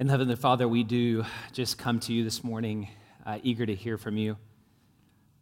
[0.00, 2.88] And Heavenly Father, we do just come to you this morning,
[3.26, 4.38] uh, eager to hear from you.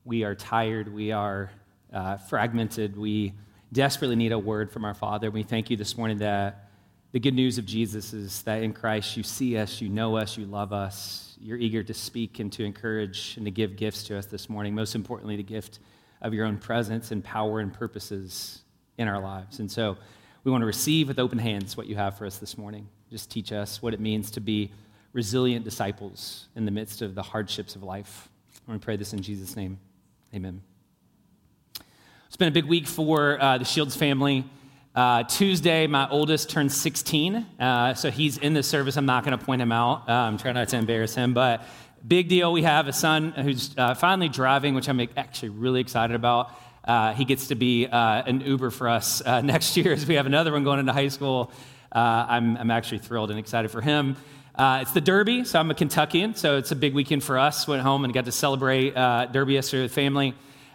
[0.04, 1.52] We are tired, we are
[1.92, 3.34] uh, fragmented, we
[3.72, 5.30] desperately need a word from our Father.
[5.30, 6.70] We thank you this morning that
[7.12, 10.36] the good news of Jesus is that in Christ you see us, you know us,
[10.36, 11.36] you love us.
[11.40, 14.74] You're eager to speak and to encourage and to give gifts to us this morning.
[14.74, 15.78] Most importantly, the gift
[16.20, 18.62] of your own presence and power and purposes
[18.96, 19.60] in our lives.
[19.60, 19.96] And so
[20.42, 22.88] we want to receive with open hands what you have for us this morning.
[23.10, 24.70] Just teach us what it means to be
[25.14, 28.28] resilient disciples in the midst of the hardships of life.
[28.66, 29.78] Want to pray this in Jesus' name.
[30.34, 30.60] Amen.
[32.26, 34.44] It's been a big week for uh, the Shields family.
[34.94, 38.98] Uh, Tuesday, my oldest turned 16, uh, so he's in the service.
[38.98, 40.06] I'm not going to point him out.
[40.06, 41.62] Uh, I'm trying not to embarrass him, but
[42.06, 42.52] big deal.
[42.52, 46.50] We have a son who's uh, finally driving, which I'm actually really excited about.
[46.84, 50.52] Uh, he gets to be an Uber for us next year as we have another
[50.52, 51.50] one going into high school.
[51.92, 54.16] Uh, I'm, I'm actually thrilled and excited for him.
[54.54, 57.68] Uh, it's the Derby, so I'm a Kentuckian, so it's a big weekend for us.
[57.68, 60.34] Went home and got to celebrate uh, Derby yesterday with family.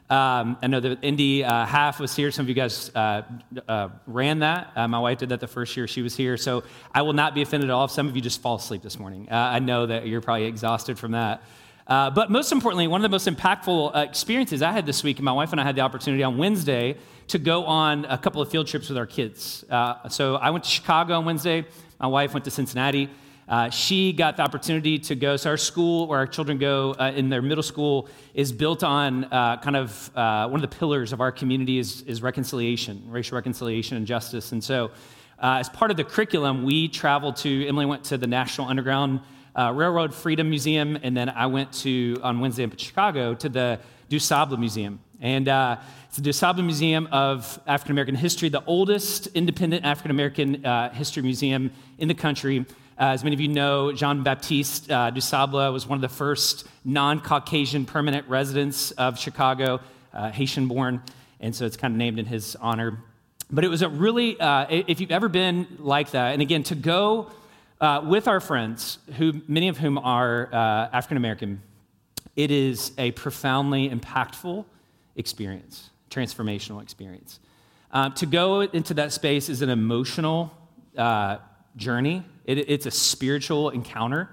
[0.10, 2.32] Um, I know the Indy uh, half was here.
[2.32, 3.24] Some of you guys uh,
[3.68, 4.76] uh, ran that.
[4.90, 6.38] My wife did that the first year she was here.
[6.38, 8.82] So I will not be offended at all if some of you just fall asleep
[8.84, 9.28] this morning.
[9.32, 11.42] I know that you're probably exhausted from that.
[11.88, 15.52] But most importantly, one of the most impactful experiences I had this week, my wife
[15.52, 18.90] and I had the opportunity on Wednesday to go on a couple of field trips
[18.90, 19.64] with our kids.
[19.70, 21.66] Uh, so I went to Chicago on Wednesday.
[22.00, 23.10] My wife went to Cincinnati.
[23.48, 25.36] Uh, she got the opportunity to go.
[25.36, 29.26] So our school, where our children go uh, in their middle school, is built on
[29.26, 33.36] uh, kind of uh, one of the pillars of our community is, is reconciliation, racial
[33.36, 34.54] reconciliation and justice.
[34.54, 34.92] And so,
[35.40, 37.68] uh, as part of the curriculum, we traveled to.
[37.68, 39.20] Emily went to the National Underground
[39.56, 44.58] Railroad Freedom Museum, and then I went to on Wednesday in Chicago to the DuSable
[44.58, 45.00] Museum.
[45.22, 50.66] And uh, it's the DuSable Museum of African American History, the oldest independent African American
[50.66, 52.66] uh, history museum in the country.
[53.00, 56.68] Uh, as many of you know, Jean Baptiste uh, DuSable was one of the first
[56.86, 59.80] non Caucasian permanent residents of Chicago,
[60.14, 61.02] uh, Haitian born,
[61.40, 63.00] and so it's kind of named in his honor.
[63.50, 66.76] But it was a really, uh, if you've ever been like that, and again, to
[66.76, 67.32] go
[68.06, 71.62] with our friends, who many of whom are African American,
[72.36, 74.66] it is a profoundly impactful
[75.16, 77.40] experience, transformational experience.
[77.92, 80.52] Um, to go into that space is an emotional
[80.98, 81.38] uh,
[81.76, 84.30] journey, it, it's a spiritual encounter.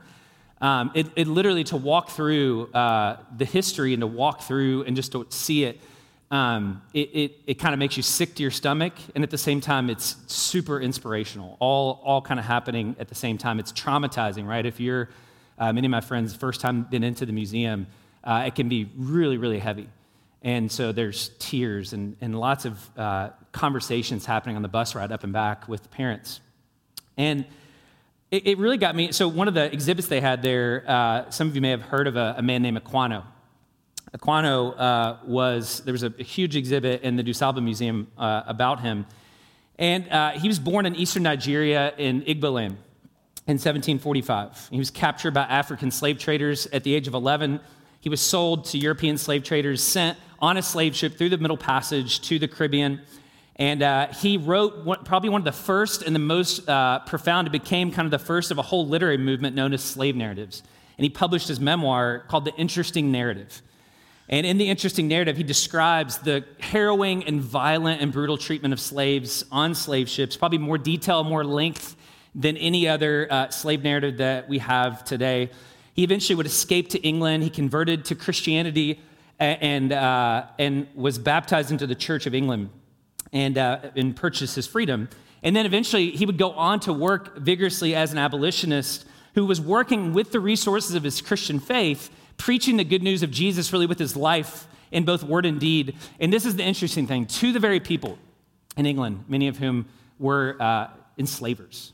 [0.63, 4.95] Um, it, it, literally, to walk through uh, the history and to walk through and
[4.95, 5.81] just to see it,
[6.31, 8.93] um, it, it, it kind of makes you sick to your stomach.
[9.15, 13.15] And at the same time, it's super inspirational, all, all kind of happening at the
[13.15, 13.59] same time.
[13.59, 14.65] It's traumatizing, right?
[14.65, 15.09] If you're,
[15.59, 17.89] uh, many of my friends, first time been into the museum,
[18.23, 19.89] uh, it can be really, really heavy.
[20.43, 25.13] And so there's tears and, and lots of uh, conversations happening on the bus ride
[25.13, 26.41] up and back with parents.
[27.17, 27.45] And
[28.31, 29.13] it, it really got me.
[29.13, 32.07] So, one of the exhibits they had there, uh, some of you may have heard
[32.07, 33.25] of a, a man named Equiano.
[34.17, 38.81] Equiano uh, was, there was a, a, huge exhibit in the DuSable Museum uh, about
[38.81, 39.07] him.
[39.79, 42.77] And uh, he was born in eastern Nigeria in Igboland
[43.47, 44.69] in 1745.
[44.71, 47.61] He was captured by African slave traders at the age of 11.
[48.01, 51.57] He was sold to European slave traders, sent on a slave ship through the Middle
[51.57, 53.01] Passage to the Caribbean.
[53.57, 57.47] And uh, he wrote one, probably one of the first and the most uh, profound.
[57.47, 60.63] It became kind of the first of a whole literary movement known as slave narratives.
[60.99, 63.63] And he published his memoir called The Interesting Narrative.
[64.31, 68.79] And in The Interesting Narrative, he describes the harrowing and violent and brutal treatment of
[68.79, 71.97] slaves on slave ships, probably more detail, more length
[72.33, 75.51] than any other uh, slave narrative that we have today.
[75.95, 77.43] He eventually would escape to England.
[77.43, 79.01] He converted to Christianity
[79.41, 82.71] and, uh, and was baptized into the Church of England
[83.33, 85.09] and, uh, and purchased his freedom.
[85.43, 89.61] And then eventually he would go on to work vigorously as an abolitionist who was
[89.61, 93.85] working with the resources of his Christian faith, preaching the good news of Jesus really
[93.85, 95.95] with his life in both word and deed.
[96.19, 98.19] And this is the interesting thing to the very people
[98.79, 99.87] in England, many of whom
[100.19, 101.93] were uh, enslavers.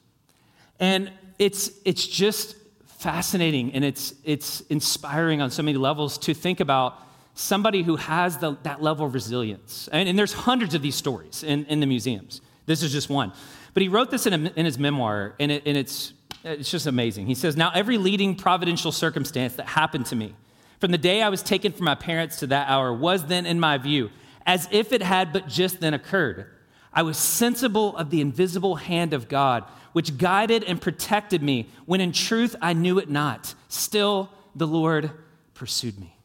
[0.79, 6.61] And it's, it's just fascinating and it's, it's inspiring on so many levels to think
[6.61, 7.03] about
[7.35, 9.89] somebody who has the, that level of resilience.
[9.93, 12.41] And, and, there's hundreds of these stories in, in the museums.
[12.67, 13.33] This is just one.
[13.75, 16.15] But he wrote this in, a, in his memoir, and, it, and it's,
[16.47, 17.27] it's just amazing.
[17.27, 20.35] He says, Now, every leading providential circumstance that happened to me,
[20.81, 23.59] from the day I was taken from my parents to that hour, was then in
[23.59, 24.11] my view,
[24.45, 26.47] as if it had but just then occurred.
[26.93, 32.01] I was sensible of the invisible hand of God, which guided and protected me when
[32.01, 33.55] in truth I knew it not.
[33.69, 35.11] Still, the Lord
[35.55, 36.17] pursued me.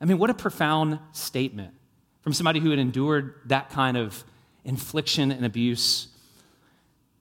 [0.00, 1.72] I mean, what a profound statement
[2.20, 4.24] from somebody who had endured that kind of
[4.64, 6.08] infliction and abuse.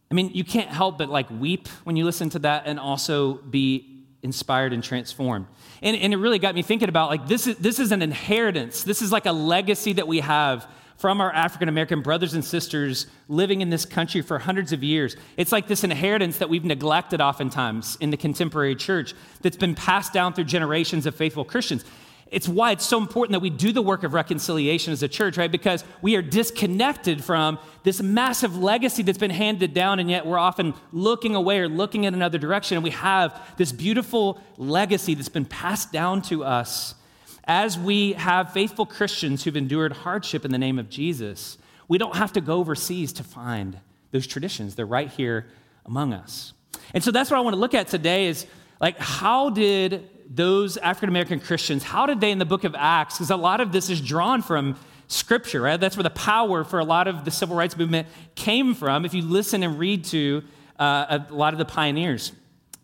[0.09, 3.33] I mean, you can't help but like weep when you listen to that and also
[3.35, 5.47] be inspired and transformed.
[5.81, 8.83] And, and it really got me thinking about like this is, this is an inheritance.
[8.83, 10.67] This is like a legacy that we have
[10.97, 15.15] from our African American brothers and sisters living in this country for hundreds of years.
[15.37, 20.13] It's like this inheritance that we've neglected oftentimes in the contemporary church that's been passed
[20.13, 21.83] down through generations of faithful Christians.
[22.31, 25.37] It's why it's so important that we do the work of reconciliation as a church,
[25.37, 25.51] right?
[25.51, 30.39] Because we are disconnected from this massive legacy that's been handed down, and yet we're
[30.39, 32.77] often looking away or looking in another direction.
[32.77, 36.95] And we have this beautiful legacy that's been passed down to us
[37.43, 41.59] as we have faithful Christians who've endured hardship in the name of Jesus.
[41.87, 43.79] We don't have to go overseas to find
[44.11, 45.47] those traditions, they're right here
[45.85, 46.53] among us.
[46.93, 48.45] And so that's what I want to look at today is
[48.79, 53.15] like, how did those African American Christians, how did they in the book of Acts,
[53.15, 54.75] because a lot of this is drawn from
[55.07, 55.79] scripture, right?
[55.79, 59.05] That's where the power for a lot of the civil rights movement came from.
[59.05, 60.43] If you listen and read to
[60.79, 62.31] uh, a lot of the pioneers,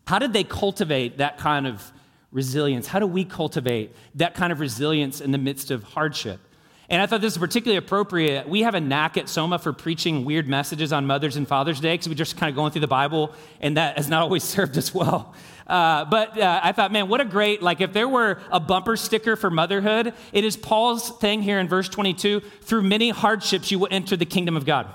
[0.06, 1.92] how did they cultivate that kind of
[2.30, 2.86] resilience?
[2.86, 6.40] How do we cultivate that kind of resilience in the midst of hardship?
[6.92, 8.46] And I thought this is particularly appropriate.
[8.46, 11.94] We have a knack at Soma for preaching weird messages on Mother's and Father's Day
[11.94, 14.76] because we're just kind of going through the Bible, and that has not always served
[14.76, 15.34] us well.
[15.66, 18.98] Uh, but uh, I thought, man, what a great, like, if there were a bumper
[18.98, 23.78] sticker for motherhood, it is Paul's thing here in verse 22 through many hardships, you
[23.78, 24.86] will enter the kingdom of God.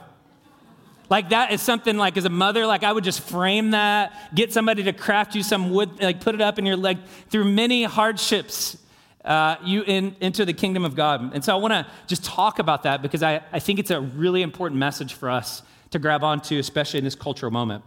[1.10, 4.54] Like, that is something like, as a mother, like, I would just frame that, get
[4.54, 7.00] somebody to craft you some wood, like, put it up in your leg.
[7.32, 8.78] Through many hardships,
[9.28, 11.34] uh, you in, enter the kingdom of God.
[11.34, 14.00] And so I want to just talk about that because I, I think it's a
[14.02, 17.84] really important message for us to grab onto, especially in this cultural moment.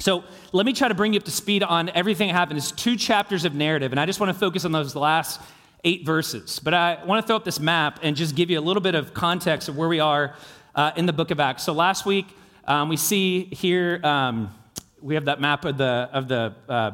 [0.00, 2.58] So let me try to bring you up to speed on everything that happened.
[2.58, 5.40] It's two chapters of narrative, and I just want to focus on those last
[5.84, 6.58] eight verses.
[6.58, 8.94] But I want to throw up this map and just give you a little bit
[8.94, 10.34] of context of where we are
[10.74, 11.62] uh, in the book of Acts.
[11.64, 12.26] So last week,
[12.64, 14.54] um, we see here, um,
[15.00, 16.92] we have that map of the, of the uh,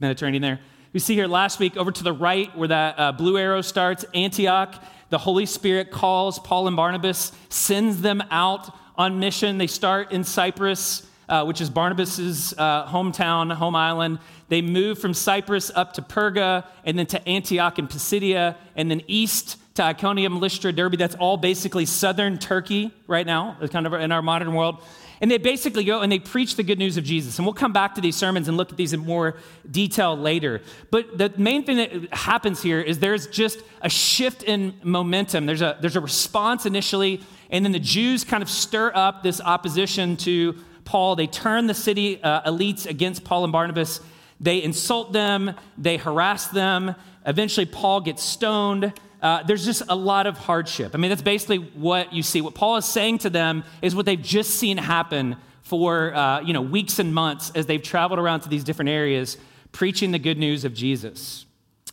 [0.00, 0.60] Mediterranean there.
[0.92, 4.04] We see here last week over to the right where that uh, blue arrow starts,
[4.14, 4.74] Antioch.
[5.08, 9.58] The Holy Spirit calls Paul and Barnabas, sends them out on mission.
[9.58, 14.18] They start in Cyprus uh, which is Barnabas's uh, hometown, home island.
[14.48, 19.02] They move from Cyprus up to Perga, and then to Antioch and Pisidia, and then
[19.06, 20.98] east to Iconium, Lystra, Derbe.
[20.98, 24.82] That's all basically southern Turkey right now, kind of in our modern world.
[25.22, 27.38] And they basically go and they preach the good news of Jesus.
[27.38, 29.36] And we'll come back to these sermons and look at these in more
[29.70, 30.62] detail later.
[30.90, 35.46] But the main thing that happens here is there's just a shift in momentum.
[35.46, 37.20] There's a, there's a response initially,
[37.50, 41.14] and then the Jews kind of stir up this opposition to Paul.
[41.14, 44.00] They turn the city uh, elites against Paul and Barnabas.
[44.40, 46.96] They insult them, they harass them.
[47.24, 48.92] Eventually, Paul gets stoned.
[49.22, 50.92] Uh, there's just a lot of hardship.
[50.94, 52.40] I mean, that's basically what you see.
[52.40, 56.52] What Paul is saying to them is what they've just seen happen for uh, you
[56.52, 59.38] know weeks and months as they've traveled around to these different areas
[59.70, 61.46] preaching the good news of Jesus.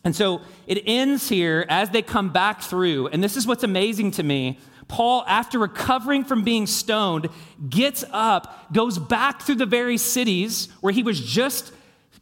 [0.04, 4.12] And so it ends here as they come back through, and this is what's amazing
[4.12, 4.60] to me
[4.90, 7.30] Paul, after recovering from being stoned,
[7.70, 11.72] gets up, goes back through the very cities where he was just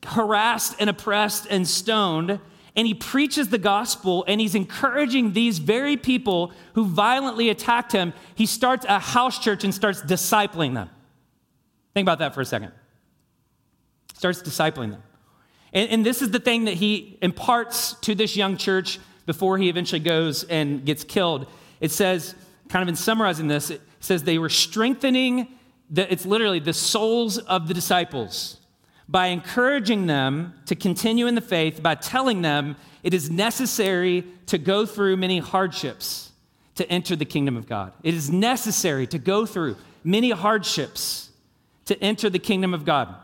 [0.06, 2.40] harassed and oppressed and stoned,
[2.78, 8.14] and he preaches the gospel and he's encouraging these very people who violently attacked him.
[8.36, 10.92] He starts a house church and starts discipling them.
[11.96, 12.72] Think about that for a second.
[14.14, 15.02] Starts discipling them.
[15.74, 19.70] And, and this is the thing that he imparts to this young church before he
[19.70, 21.48] eventually goes and gets killed.
[21.82, 22.36] It says,
[22.70, 25.48] kind of in summarizing this, it says they were strengthening,
[25.90, 28.60] the, it's literally the souls of the disciples
[29.10, 34.58] by encouraging them to continue in the faith, by telling them it is necessary to
[34.58, 36.32] go through many hardships
[36.76, 37.94] to enter the kingdom of God.
[38.04, 41.30] It is necessary to go through many hardships
[41.86, 43.16] to enter the kingdom of God.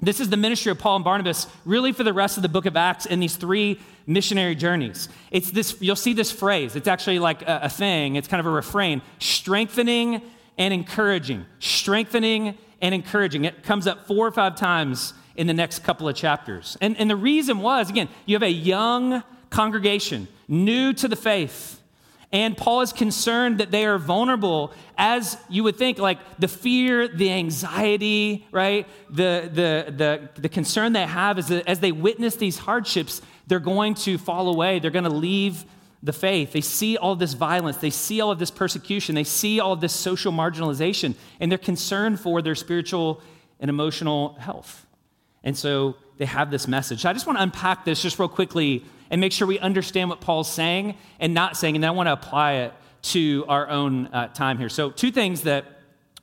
[0.00, 2.66] This is the ministry of Paul and Barnabas, really for the rest of the book
[2.66, 5.08] of Acts in these three missionary journeys.
[5.30, 6.76] It's this, you'll see this phrase.
[6.76, 10.20] It's actually like a, a thing, it's kind of a refrain strengthening
[10.58, 11.46] and encouraging.
[11.60, 13.44] Strengthening and encouraging.
[13.44, 16.76] It comes up four or five times in the next couple of chapters.
[16.80, 21.80] And, and the reason was, again, you have a young congregation, new to the faith.
[22.32, 27.06] And Paul is concerned that they are vulnerable, as you would think, like the fear,
[27.06, 28.86] the anxiety, right?
[29.08, 33.60] The, the, the, the concern they have is that as they witness these hardships, they're
[33.60, 34.80] going to fall away.
[34.80, 35.64] They're going to leave
[36.02, 36.52] the faith.
[36.52, 37.78] They see all this violence.
[37.78, 39.14] They see all of this persecution.
[39.14, 43.22] They see all of this social marginalization, and they're concerned for their spiritual
[43.60, 44.85] and emotional health.
[45.46, 47.06] And so they have this message.
[47.06, 50.20] I just want to unpack this just real quickly and make sure we understand what
[50.20, 54.08] Paul's saying and not saying, and then I want to apply it to our own
[54.08, 54.68] uh, time here.
[54.68, 55.64] So, two things that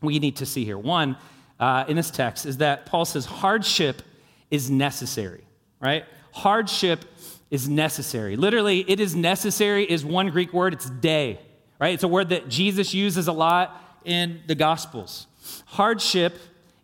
[0.02, 0.78] we need to see here.
[0.78, 1.16] One,
[1.58, 4.02] uh, in this text is that Paul says hardship
[4.52, 5.46] is necessary,
[5.80, 6.04] right?
[6.34, 7.06] Hardship
[7.50, 8.36] is necessary.
[8.36, 11.40] Literally, it is necessary is one Greek word, it's dei,
[11.80, 11.94] right?
[11.94, 15.28] It's a word that Jesus uses a lot in the Gospels.
[15.68, 16.38] Hardship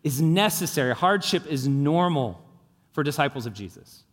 [0.10, 2.44] is necessary, hardship is normal
[2.94, 4.04] for disciples of Jesus.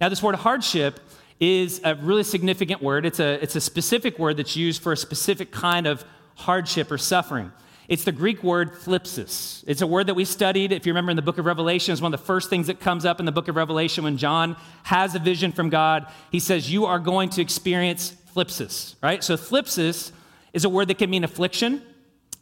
[0.00, 0.98] Now, this word hardship
[1.38, 3.06] is a really significant word.
[3.06, 6.04] It's a, it's a specific word that's used for a specific kind of
[6.34, 7.52] hardship or suffering.
[7.86, 9.62] It's the Greek word thlipsis.
[9.68, 12.02] It's a word that we studied, if you remember in the book of Revelation, it's
[12.02, 14.56] one of the first things that comes up in the book of Revelation when John
[14.82, 16.06] has a vision from God.
[16.32, 19.22] He says, You are going to experience thlipsis, right?
[19.22, 20.10] So, thlipsis
[20.52, 21.80] is a word that can mean affliction,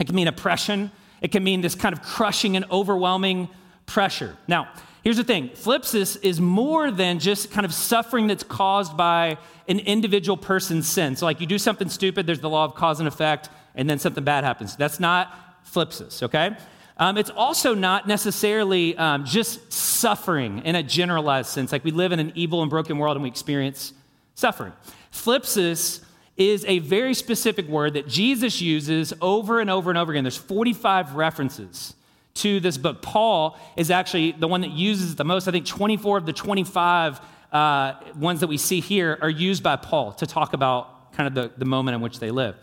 [0.00, 3.49] it can mean oppression, it can mean this kind of crushing and overwhelming
[3.87, 4.37] pressure.
[4.49, 4.68] Now,
[5.02, 9.78] here's the thing thlipsis is more than just kind of suffering that's caused by an
[9.80, 11.16] individual person's sin.
[11.16, 13.99] So, like you do something stupid, there's the law of cause and effect and then
[13.99, 14.75] something bad happens.
[14.75, 16.56] That's not thlipsis, okay?
[16.99, 22.12] Um, it's also not necessarily um, just suffering in a generalized sense, like we live
[22.12, 23.92] in an evil and broken world and we experience
[24.35, 24.73] suffering.
[25.12, 26.00] Thlipsis
[26.37, 30.25] is a very specific word that Jesus uses over and over and over again.
[30.25, 31.95] There's 45 references
[32.35, 33.00] to this book.
[33.00, 35.49] Paul is actually the one that uses the most.
[35.49, 37.21] I think 24 of the 25
[37.52, 41.35] uh, ones that we see here are used by Paul to talk about kind of
[41.35, 42.57] the, the moment in which they live.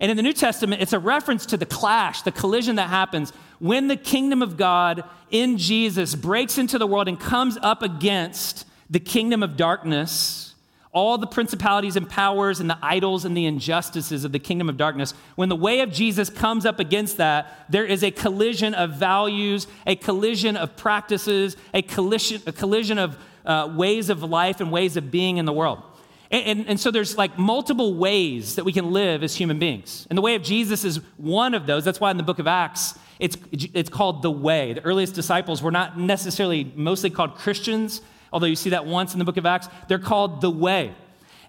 [0.00, 3.32] And in the New Testament, it's a reference to the clash, the collision that happens
[3.58, 8.64] when the kingdom of God in Jesus breaks into the world and comes up against
[8.88, 10.47] the kingdom of darkness,
[10.92, 14.76] all the principalities and powers and the idols and the injustices of the kingdom of
[14.76, 15.12] darkness.
[15.36, 19.66] When the way of Jesus comes up against that, there is a collision of values,
[19.86, 24.96] a collision of practices, a collision, a collision of uh, ways of life and ways
[24.96, 25.82] of being in the world.
[26.30, 30.06] And, and, and, so there's like multiple ways that we can live as human beings.
[30.10, 31.84] And the way of Jesus is one of those.
[31.84, 34.74] That's why in the book of Acts, it's, it's called the way.
[34.74, 39.18] The earliest disciples were not necessarily mostly called Christians, although you see that once in
[39.18, 39.68] the book of Acts.
[39.88, 40.94] They're called the way.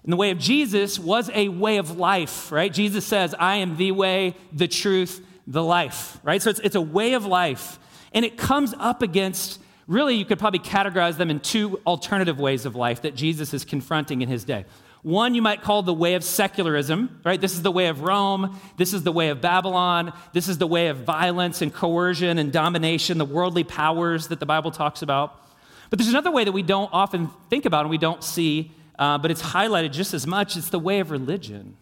[0.02, 2.72] And the way of Jesus was a way of life, right?
[2.72, 6.40] Jesus says, I am the way, the truth, the life, right?
[6.40, 7.78] So it's, it's a way of life.
[8.12, 12.64] And it comes up against really, you could probably categorize them in two alternative ways
[12.64, 14.64] of life that Jesus is confronting in his day.
[15.02, 17.40] One you might call the way of secularism, right?
[17.40, 18.60] This is the way of Rome.
[18.76, 20.12] This is the way of Babylon.
[20.32, 24.46] This is the way of violence and coercion and domination, the worldly powers that the
[24.46, 25.42] Bible talks about.
[25.90, 29.18] But there's another way that we don't often think about and we don't see, uh,
[29.18, 30.56] but it's highlighted just as much.
[30.56, 31.76] It's the way of religion.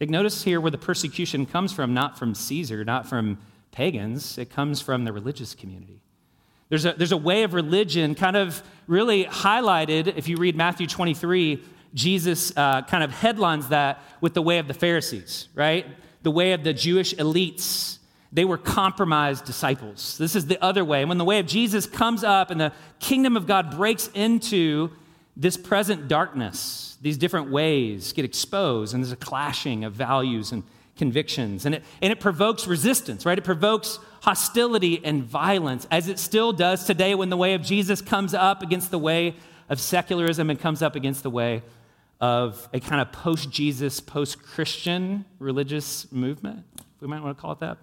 [0.00, 3.38] Like, notice here where the persecution comes from, not from Caesar, not from
[3.72, 6.00] pagans, it comes from the religious community.
[6.68, 10.16] There's a, there's a way of religion kind of really highlighted.
[10.16, 11.62] If you read Matthew 23,
[11.94, 15.86] Jesus uh, kind of headlines that with the way of the Pharisees, right?
[16.22, 17.98] The way of the Jewish elites.
[18.32, 20.16] They were compromised disciples.
[20.16, 21.02] This is the other way.
[21.02, 24.90] And when the way of Jesus comes up and the kingdom of God breaks into
[25.36, 30.62] this present darkness, these different ways get exposed, and there's a clashing of values and
[30.96, 31.66] convictions.
[31.66, 33.36] And it, and it provokes resistance, right?
[33.36, 38.00] It provokes hostility and violence, as it still does today when the way of Jesus
[38.00, 39.34] comes up against the way
[39.68, 41.62] of secularism and comes up against the way
[42.20, 46.64] of a kind of post Jesus, post Christian religious movement.
[47.00, 47.78] We might want to call it that.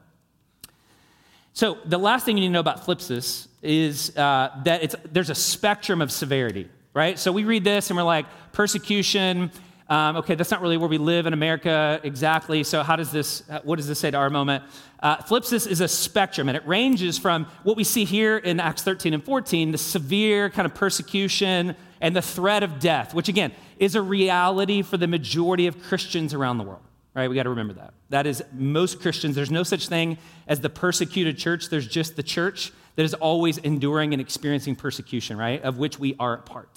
[1.54, 5.36] So, the last thing you need to know about thlipsis is uh, that there's a
[5.36, 7.18] spectrum of severity, right?
[7.20, 9.52] So, we read this and we're like, persecution,
[9.90, 12.64] um, okay, that's not really where we live in America exactly.
[12.64, 14.64] So, how does this, what does this say to our moment?
[15.00, 18.84] Uh, thlipsis is a spectrum, and it ranges from what we see here in Acts
[18.84, 23.52] 13 and 14, the severe kind of persecution and the threat of death, which again
[23.80, 26.82] is a reality for the majority of Christians around the world.
[27.16, 27.28] Right?
[27.30, 27.94] We got to remember that.
[28.10, 29.36] That is most Christians.
[29.36, 31.70] There's no such thing as the persecuted church.
[31.70, 35.62] There's just the church that is always enduring and experiencing persecution, right?
[35.64, 36.70] Of which we are a part.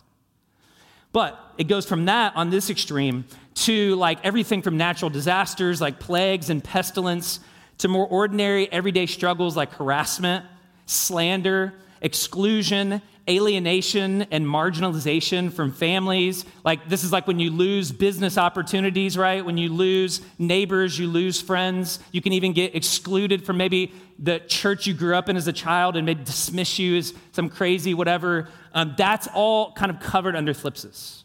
[1.13, 6.01] But it goes from that on this extreme to like everything from natural disasters like
[6.01, 7.41] plagues and pestilence
[7.79, 10.47] to more ordinary everyday struggles like harassment,
[10.87, 16.45] slander, exclusion, alienation, and marginalization from families.
[16.65, 19.45] Like, this is like when you lose business opportunities, right?
[19.45, 22.01] When you lose neighbors, you lose friends.
[22.11, 25.53] You can even get excluded from maybe the church you grew up in as a
[25.53, 28.49] child and maybe dismiss you as some crazy whatever.
[28.75, 31.23] Um, that's all kind of covered under thlipsis.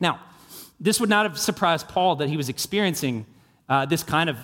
[0.00, 0.20] Now,
[0.78, 3.26] this would not have surprised Paul that he was experiencing
[3.68, 4.36] uh, this kind of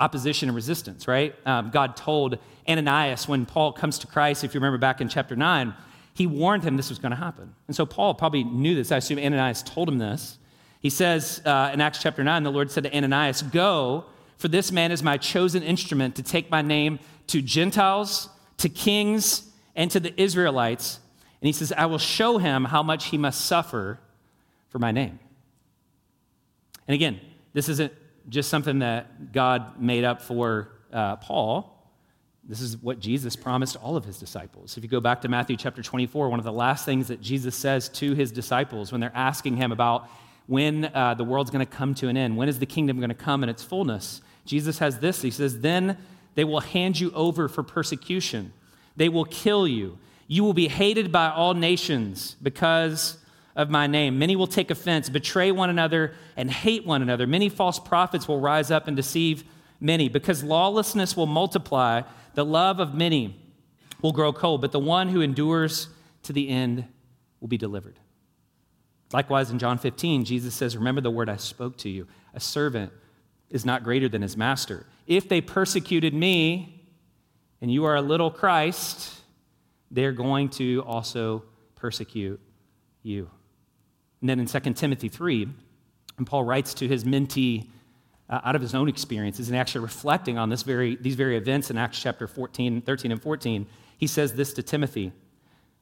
[0.00, 1.34] opposition and resistance, right?
[1.44, 2.38] Um, God told
[2.68, 5.74] Ananias when Paul comes to Christ, if you remember back in chapter 9,
[6.14, 7.54] he warned him this was going to happen.
[7.66, 8.92] And so Paul probably knew this.
[8.92, 10.38] I assume Ananias told him this.
[10.80, 14.04] He says uh, in Acts chapter 9, the Lord said to Ananias, Go,
[14.36, 18.28] for this man is my chosen instrument to take my name to Gentiles,
[18.58, 21.00] to kings and to the Israelites.
[21.40, 23.98] And he says, I will show him how much he must suffer
[24.68, 25.18] for my name.
[26.86, 27.20] And again,
[27.52, 27.92] this isn't
[28.28, 31.74] just something that God made up for uh, Paul.
[32.44, 34.76] This is what Jesus promised all of his disciples.
[34.76, 37.54] If you go back to Matthew chapter 24, one of the last things that Jesus
[37.54, 40.08] says to his disciples when they're asking him about
[40.46, 43.10] when uh, the world's going to come to an end, when is the kingdom going
[43.10, 45.20] to come in its fullness, Jesus has this.
[45.20, 45.98] He says, Then
[46.36, 48.52] they will hand you over for persecution,
[48.96, 49.98] they will kill you.
[50.30, 53.16] You will be hated by all nations because
[53.58, 54.18] of my name.
[54.18, 57.26] Many will take offense, betray one another, and hate one another.
[57.26, 59.42] Many false prophets will rise up and deceive
[59.80, 60.08] many.
[60.08, 62.02] Because lawlessness will multiply,
[62.34, 63.36] the love of many
[64.00, 65.88] will grow cold, but the one who endures
[66.22, 66.84] to the end
[67.40, 67.98] will be delivered.
[69.12, 72.06] Likewise, in John 15, Jesus says, Remember the word I spoke to you.
[72.34, 72.92] A servant
[73.50, 74.86] is not greater than his master.
[75.08, 76.84] If they persecuted me,
[77.60, 79.20] and you are a little Christ,
[79.90, 81.42] they're going to also
[81.74, 82.40] persecute
[83.02, 83.28] you.
[84.20, 85.48] And then in 2 Timothy 3,
[86.18, 87.66] and Paul writes to his mentee
[88.28, 91.70] uh, out of his own experiences and actually reflecting on this very, these very events
[91.70, 95.12] in Acts chapter 14, 13 and 14, he says this to Timothy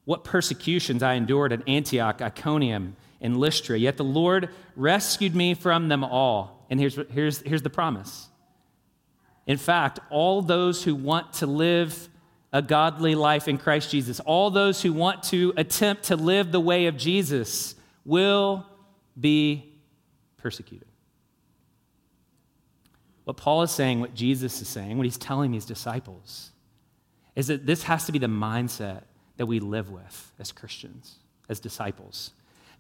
[0.05, 5.89] What persecutions I endured at Antioch, Iconium, and Lystra, yet the Lord rescued me from
[5.89, 6.67] them all.
[6.69, 8.29] And here's, here's, here's the promise.
[9.47, 12.09] In fact, all those who want to live
[12.53, 16.61] a godly life in Christ Jesus, all those who want to attempt to live the
[16.61, 17.76] way of Jesus,
[18.07, 18.65] will
[19.19, 19.75] be
[20.37, 20.89] persecuted.
[23.25, 26.53] What Paul is saying, what Jesus is saying, what he's telling these disciples,
[27.35, 29.03] is that this has to be the mindset
[29.37, 31.17] that we live with as Christians,
[31.49, 32.31] as disciples.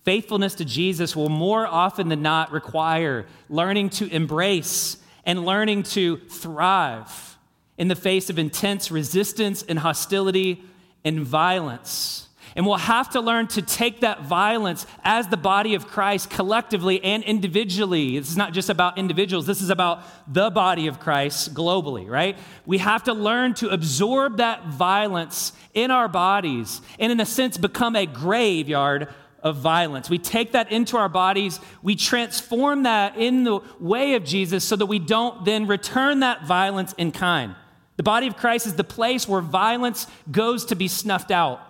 [0.04, 6.18] Faithfulness to Jesus will more often than not require learning to embrace and learning to
[6.18, 7.36] thrive
[7.76, 10.62] in the face of intense resistance and hostility
[11.04, 12.25] and violence.
[12.56, 17.04] And we'll have to learn to take that violence as the body of Christ collectively
[17.04, 18.18] and individually.
[18.18, 22.38] This is not just about individuals, this is about the body of Christ globally, right?
[22.64, 27.58] We have to learn to absorb that violence in our bodies and, in a sense,
[27.58, 29.08] become a graveyard
[29.42, 30.08] of violence.
[30.08, 34.76] We take that into our bodies, we transform that in the way of Jesus so
[34.76, 37.54] that we don't then return that violence in kind.
[37.98, 41.60] The body of Christ is the place where violence goes to be snuffed out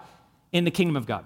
[0.56, 1.24] in the kingdom of God.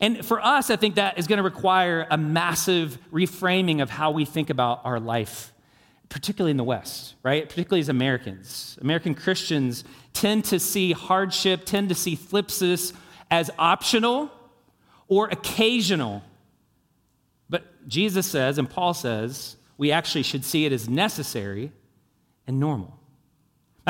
[0.00, 4.10] And for us, I think that is going to require a massive reframing of how
[4.10, 5.52] we think about our life,
[6.08, 7.48] particularly in the West, right?
[7.48, 8.78] Particularly as Americans.
[8.80, 12.94] American Christians tend to see hardship, tend to see thlipsis
[13.30, 14.30] as optional
[15.06, 16.22] or occasional.
[17.50, 21.72] But Jesus says, and Paul says, we actually should see it as necessary
[22.46, 22.99] and normal.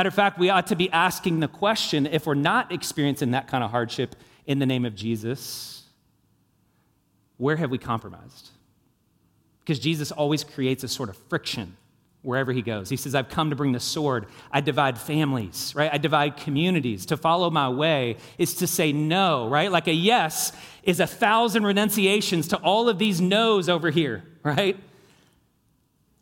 [0.01, 3.49] Matter of fact, we ought to be asking the question if we're not experiencing that
[3.49, 5.83] kind of hardship in the name of Jesus,
[7.37, 8.49] where have we compromised?
[9.59, 11.77] Because Jesus always creates a sort of friction
[12.23, 12.89] wherever he goes.
[12.89, 14.25] He says, I've come to bring the sword.
[14.51, 15.93] I divide families, right?
[15.93, 17.05] I divide communities.
[17.05, 19.71] To follow my way is to say no, right?
[19.71, 24.79] Like a yes is a thousand renunciations to all of these no's over here, right?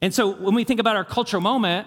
[0.03, 1.87] And so when we think about our cultural moment,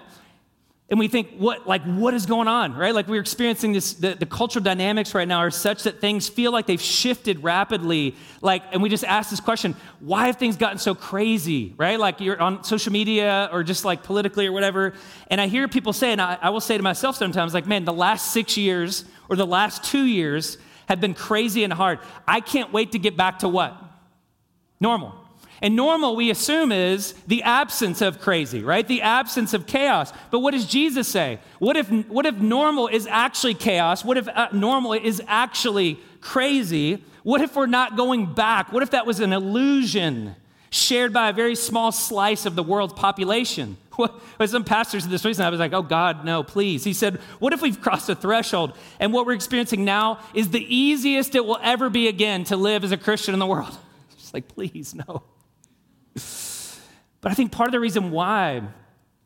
[0.92, 2.94] and we think what like what is going on right?
[2.94, 6.52] Like we're experiencing this the, the, cultural dynamics right now are such that things feel
[6.52, 8.16] like they've shifted rapidly.
[8.42, 11.98] Like and we just ask this question why have things gotten so crazy right?
[11.98, 14.94] Like you're on social media or just like politically or whatever.
[15.30, 17.86] And i hear people say and I, I will say to myself sometimes like man
[17.86, 22.00] the last six years or the last two years have been crazy and hard.
[22.28, 23.82] I can't wait to get back to what?
[24.82, 25.21] Normal
[25.62, 28.88] and normal, we assume, is the absence of crazy, right?
[28.88, 30.12] The absence of chaos.
[30.32, 31.40] But what does Jesus say?
[31.60, 34.04] What if, what if normal is actually chaos?
[34.04, 37.04] What if uh, normal is actually crazy?
[37.22, 38.74] What if we're not going back?
[38.74, 40.36] What if that was an illusion
[40.72, 43.78] shared by a very small slice of the world's population?
[43.98, 46.84] What, some pastors in this reason, I was like, oh God, no, please.
[46.84, 50.76] He said, what if we've crossed a threshold and what we're experiencing now is the
[50.76, 53.78] easiest it will ever be again to live as a Christian in the world?
[54.14, 55.24] It's like, please, no.
[57.22, 58.64] But I think part of the reason why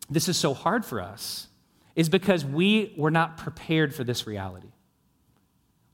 [0.09, 1.47] this is so hard for us
[1.95, 4.67] is because we were not prepared for this reality.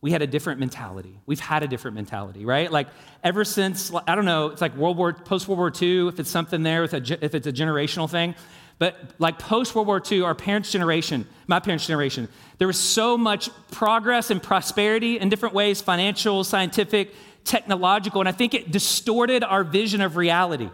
[0.02, 1.20] We had a different mentality.
[1.28, 2.72] We've had a different mentality, right?
[2.72, 2.88] Like
[3.24, 6.30] ever since, I don't know, it's like World War, post World War II, if it's
[6.32, 8.34] something there, if it's a generational thing.
[8.80, 12.28] But like post World War II, our parents' generation, my parents' generation,
[12.58, 18.32] there was so much progress and prosperity in different ways financial, scientific, technological, and I
[18.32, 20.72] think it distorted our vision of reality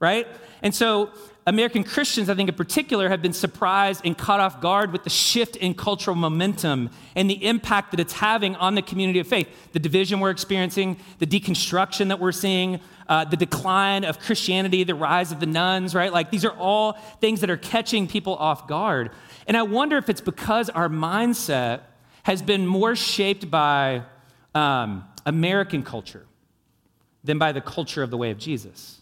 [0.00, 0.26] right?
[0.62, 1.10] And so
[1.46, 5.10] American Christians, I think in particular, have been surprised and caught off guard with the
[5.10, 9.48] shift in cultural momentum and the impact that it's having on the community of faith.
[9.72, 14.94] The division we're experiencing, the deconstruction that we're seeing, uh, the decline of Christianity, the
[14.94, 16.10] rise of the nones, right?
[16.10, 19.10] Like these are all things that are catching people off guard.
[19.46, 21.80] And I wonder if it's because our mindset
[22.22, 24.02] has been more shaped by
[24.54, 26.24] um, American culture
[27.22, 29.00] than by the culture of the way of Jesus.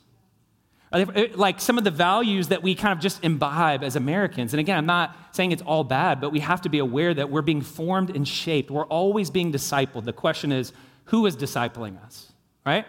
[0.92, 4.52] Like some of the values that we kind of just imbibe as Americans.
[4.52, 7.30] And again, I'm not saying it's all bad, but we have to be aware that
[7.30, 8.70] we're being formed and shaped.
[8.70, 10.04] We're always being discipled.
[10.04, 10.72] The question is,
[11.06, 12.32] who is discipling us,
[12.66, 12.86] right?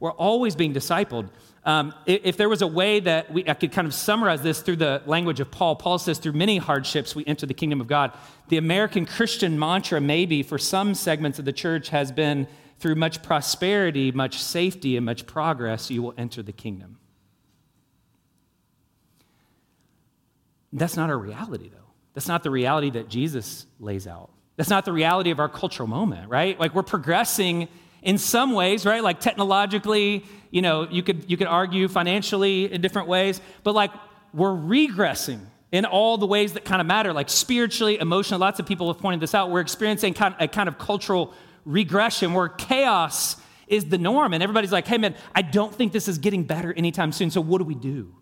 [0.00, 1.28] We're always being discipled.
[1.64, 4.76] Um, if there was a way that we, I could kind of summarize this through
[4.76, 8.12] the language of Paul, Paul says, through many hardships, we enter the kingdom of God.
[8.48, 12.48] The American Christian mantra, maybe for some segments of the church, has been
[12.80, 16.98] through much prosperity, much safety, and much progress, you will enter the kingdom.
[20.74, 21.78] That's not our reality, though.
[22.14, 24.30] That's not the reality that Jesus lays out.
[24.56, 26.58] That's not the reality of our cultural moment, right?
[26.58, 27.68] Like we're progressing
[28.02, 29.02] in some ways, right?
[29.02, 33.90] Like technologically, you know, you could, you could argue financially in different ways, but like
[34.32, 35.40] we're regressing
[35.72, 38.40] in all the ways that kind of matter, like spiritually, emotionally.
[38.40, 39.50] Lots of people have pointed this out.
[39.50, 41.34] We're experiencing kind of, a kind of cultural
[41.64, 44.34] regression where chaos is the norm.
[44.34, 47.30] And everybody's like, hey, man, I don't think this is getting better anytime soon.
[47.30, 48.14] So what do we do?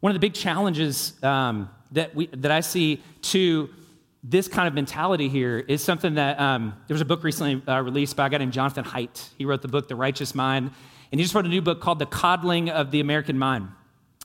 [0.00, 3.68] One of the big challenges um, that, we, that I see to
[4.22, 7.80] this kind of mentality here is something that um, there was a book recently uh,
[7.80, 9.30] released by a guy named Jonathan Haidt.
[9.38, 10.70] He wrote the book, The Righteous Mind,
[11.10, 13.68] and he just wrote a new book called The Coddling of the American Mind.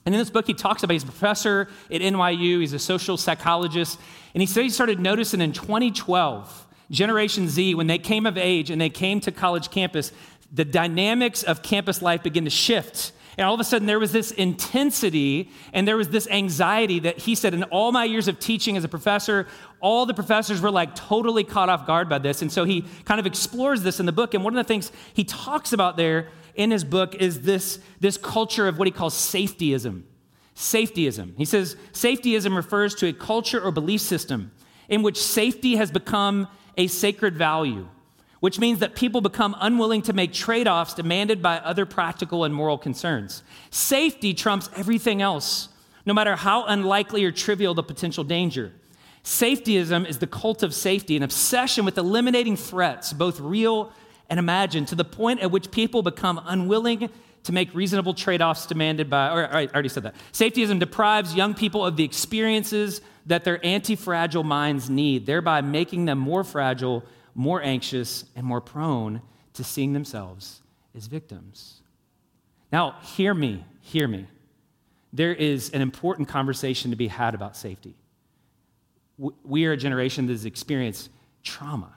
[0.06, 3.16] And in this book, he talks about he's a professor at NYU, he's a social
[3.16, 3.98] psychologist,
[4.34, 8.70] and he said he started noticing in 2012, Generation Z, when they came of age
[8.70, 10.12] and they came to college campus,
[10.52, 14.12] the dynamics of campus life begin to shift and all of a sudden, there was
[14.12, 18.38] this intensity and there was this anxiety that he said, in all my years of
[18.38, 19.48] teaching as a professor,
[19.80, 22.42] all the professors were like totally caught off guard by this.
[22.42, 24.34] And so he kind of explores this in the book.
[24.34, 28.16] And one of the things he talks about there in his book is this, this
[28.16, 30.04] culture of what he calls safetyism.
[30.54, 31.36] Safetyism.
[31.36, 34.52] He says, safetyism refers to a culture or belief system
[34.88, 37.88] in which safety has become a sacred value
[38.44, 42.54] which means that people become unwilling to make trade offs demanded by other practical and
[42.54, 43.42] moral concerns.
[43.70, 45.70] Safety trumps everything else,
[46.04, 48.70] no matter how unlikely or trivial the potential danger.
[49.24, 53.90] Safetyism is the cult of safety, an obsession with eliminating threats, both real
[54.28, 57.08] and imagined, to the point at which people become unwilling
[57.44, 60.16] to make reasonable trade offs demanded by, or I already said that.
[60.34, 66.04] Safetyism deprives young people of the experiences that their anti fragile minds need, thereby making
[66.04, 69.22] them more fragile more anxious, and more prone
[69.54, 70.62] to seeing themselves
[70.96, 71.80] as victims.
[72.72, 74.26] Now, hear me, hear me.
[75.12, 77.94] There is an important conversation to be had about safety.
[79.44, 81.08] We are a generation that has experienced
[81.44, 81.92] trauma,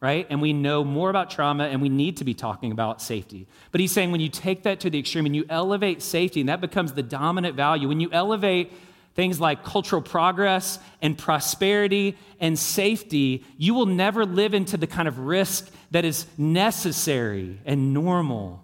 [0.00, 0.26] right?
[0.28, 3.46] And we know more about trauma and we need to be talking about safety.
[3.72, 6.48] But he's saying when you take that to the extreme and you elevate safety, and
[6.50, 8.70] that becomes the dominant value, when you elevate
[9.18, 15.08] things like cultural progress and prosperity and safety, you will never live into the kind
[15.08, 18.62] of risk that is necessary and normal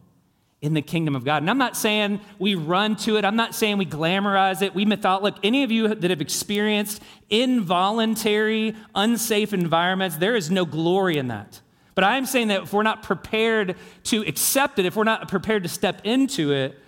[0.60, 1.42] in the kingdom of God.
[1.42, 4.76] And I'm not saying we run to it, I'm not saying we glamorize it.
[4.76, 5.22] We mythologize.
[5.22, 11.26] Look, any of you that have experienced involuntary, unsafe environments, there is no glory in
[11.28, 11.60] that.
[11.96, 15.26] But I am saying that if we're not prepared to accept it, if we're not
[15.26, 16.78] prepared to step into it,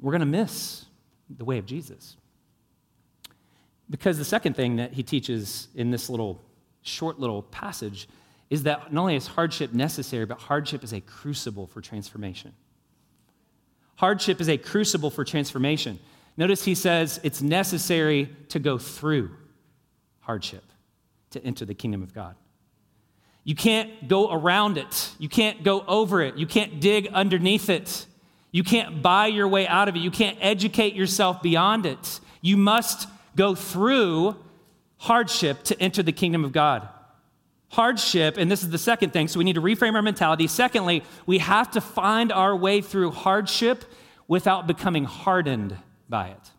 [0.00, 0.86] we're going to miss
[1.28, 2.16] the way of Jesus.
[3.90, 6.40] Because the second thing that he teaches in this little
[6.82, 8.08] short little passage
[8.48, 12.52] is that not only is hardship necessary, but hardship is a crucible for transformation.
[13.96, 15.98] Hardship is a crucible for transformation.
[16.36, 19.30] Notice he says it's necessary to go through
[20.20, 20.64] hardship
[21.30, 22.34] to enter the kingdom of God.
[23.44, 25.10] You can't go around it.
[25.18, 26.36] You can't go over it.
[26.36, 28.06] You can't dig underneath it.
[28.52, 30.00] You can't buy your way out of it.
[30.00, 32.20] You can't educate yourself beyond it.
[32.40, 34.36] You must go through
[34.98, 36.88] hardship to enter the kingdom of God.
[37.68, 40.46] Hardship, and this is the second thing, so we need to reframe our mentality.
[40.46, 43.84] Secondly, we have to find our way through hardship
[44.26, 45.76] without becoming hardened
[46.08, 46.50] by it.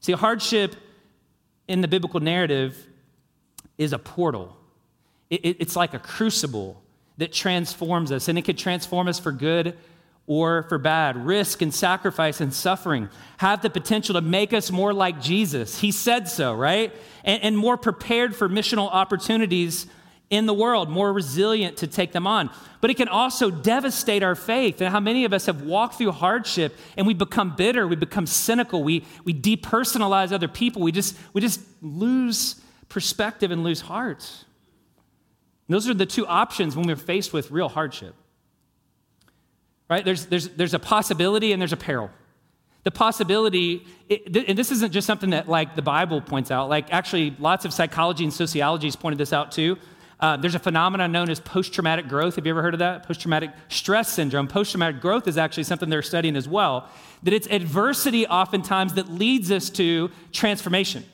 [0.00, 0.76] See, hardship
[1.68, 2.76] in the biblical narrative
[3.78, 4.56] is a portal,
[5.30, 6.82] it's like a crucible
[7.18, 9.76] that transforms us, and it could transform us for good
[10.26, 11.16] or for bad.
[11.16, 13.08] Risk and sacrifice and suffering
[13.38, 15.80] have the potential to make us more like Jesus.
[15.80, 16.94] He said so, right?
[17.24, 19.86] And, and more prepared for missional opportunities
[20.30, 22.48] in the world, more resilient to take them on.
[22.80, 24.80] But it can also devastate our faith.
[24.80, 28.26] And how many of us have walked through hardship and we become bitter, we become
[28.26, 32.56] cynical, we, we depersonalize other people, we just, we just lose
[32.88, 34.26] perspective and lose heart.
[35.68, 38.14] Those are the two options when we're faced with real hardship.
[39.88, 40.04] Right?
[40.04, 42.10] There's, there's, there's a possibility and there's a peril.
[42.84, 46.92] The possibility, it, and this isn't just something that like the Bible points out, like
[46.92, 49.76] actually lots of psychology and sociology has pointed this out too.
[50.18, 52.36] Uh, there's a phenomenon known as post traumatic growth.
[52.36, 53.06] Have you ever heard of that?
[53.06, 54.46] Post traumatic stress syndrome.
[54.46, 56.88] Post traumatic growth is actually something they're studying as well.
[57.24, 61.04] That it's adversity oftentimes that leads us to transformation.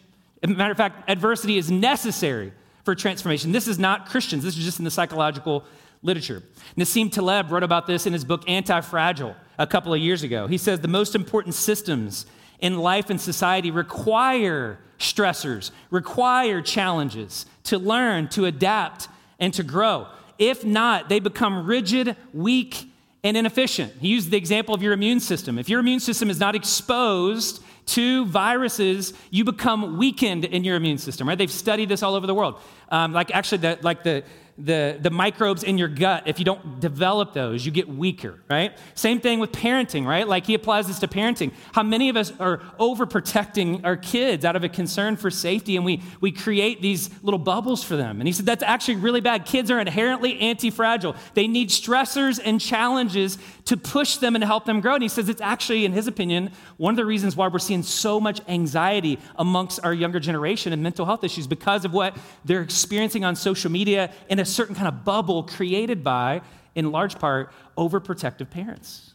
[0.42, 2.52] As a matter of fact, adversity is necessary
[2.84, 3.52] for transformation.
[3.52, 5.64] This is not Christians, this is just in the psychological
[6.02, 6.42] literature.
[6.76, 10.46] Nassim Taleb wrote about this in his book Anti Fragile a couple of years ago.
[10.46, 12.26] He says the most important systems
[12.60, 19.08] in life and society require stressors, require challenges to learn, to adapt,
[19.38, 20.08] and to grow.
[20.38, 22.90] If not, they become rigid, weak,
[23.24, 23.92] and inefficient.
[24.00, 25.58] He used the example of your immune system.
[25.58, 30.98] If your immune system is not exposed to viruses, you become weakened in your immune
[30.98, 31.38] system, right?
[31.38, 32.60] They've studied this all over the world.
[32.90, 34.24] Um, like actually, the, like the,
[34.58, 38.76] the, the microbes in your gut, if you don't develop those, you get weaker, right?
[38.94, 40.26] Same thing with parenting, right?
[40.26, 41.52] Like he applies this to parenting.
[41.72, 45.84] How many of us are overprotecting our kids out of a concern for safety and
[45.84, 48.20] we, we create these little bubbles for them?
[48.20, 49.46] And he said that's actually really bad.
[49.46, 51.14] Kids are inherently anti fragile.
[51.34, 54.94] They need stressors and challenges to push them and help them grow.
[54.94, 57.84] And he says it's actually, in his opinion, one of the reasons why we're seeing
[57.84, 62.62] so much anxiety amongst our younger generation and mental health issues because of what they're
[62.62, 66.42] experiencing on social media in a certain kind of bubble created by,
[66.74, 69.14] in large part, overprotective parents.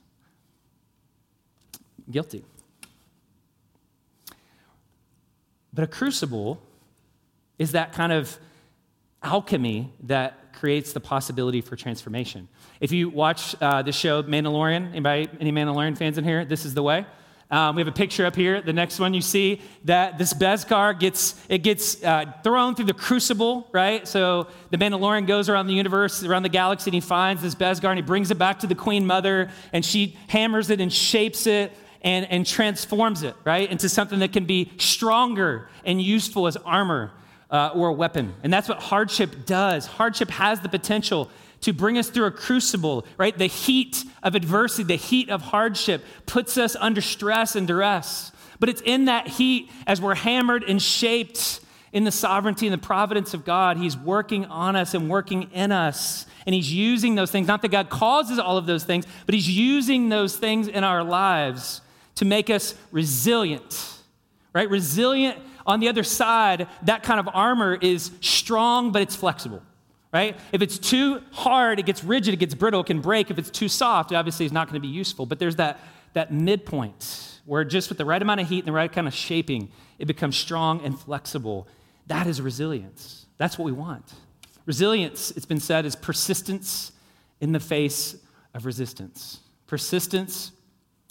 [2.10, 2.43] Guilty.
[5.74, 6.62] But a crucible
[7.58, 8.38] is that kind of
[9.24, 12.48] alchemy that creates the possibility for transformation.
[12.80, 16.46] If you watch uh, the show Mandalorian, anybody, any Mandalorian fans in here?
[16.46, 17.06] This is the way.
[17.51, 18.62] Um, we have a picture up here.
[18.62, 22.93] The next one you see that this Beskar gets it gets uh, thrown through the
[22.93, 24.08] crucible, right?
[24.08, 27.89] So the Mandalorian goes around the universe, around the galaxy, and he finds this Beskar
[27.89, 31.45] and he brings it back to the Queen Mother, and she hammers it and shapes
[31.45, 36.58] it and, and transforms it, right, into something that can be stronger and useful as
[36.58, 37.12] armor
[37.49, 38.34] uh, or a weapon.
[38.43, 39.86] And that's what hardship does.
[39.86, 41.29] Hardship has the potential
[41.63, 43.38] to bring us through a crucible, right?
[43.38, 48.32] The heat of adversity, the heat of hardship puts us under stress and duress.
[48.60, 51.62] But it's in that heat, as we're hammered and shaped
[51.93, 55.71] in the sovereignty and the providence of God, He's working on us and working in
[55.71, 56.26] us.
[56.45, 57.47] And He's using those things.
[57.47, 61.04] Not that God causes all of those things, but He's using those things in our
[61.04, 61.82] lives
[62.15, 63.99] to make us resilient,
[64.54, 64.69] right?
[64.69, 69.62] Resilient on the other side, that kind of armor is strong, but it's flexible
[70.13, 70.38] right?
[70.52, 73.32] If it's too hard, it gets rigid, it gets brittle, it can break.
[73.32, 75.26] If it's too soft, it obviously is not going to be useful.
[75.26, 75.80] But there's that,
[76.13, 79.13] that midpoint where just with the right amount of heat and the right kind of
[79.13, 81.67] shaping, it becomes strong and flexible.
[82.08, 83.26] That is resilience.
[83.38, 84.13] That's what we want.
[84.65, 86.91] Resilience, it's been said, is persistence
[87.41, 88.15] in the face
[88.54, 89.39] of resistance.
[89.67, 90.52] Persistence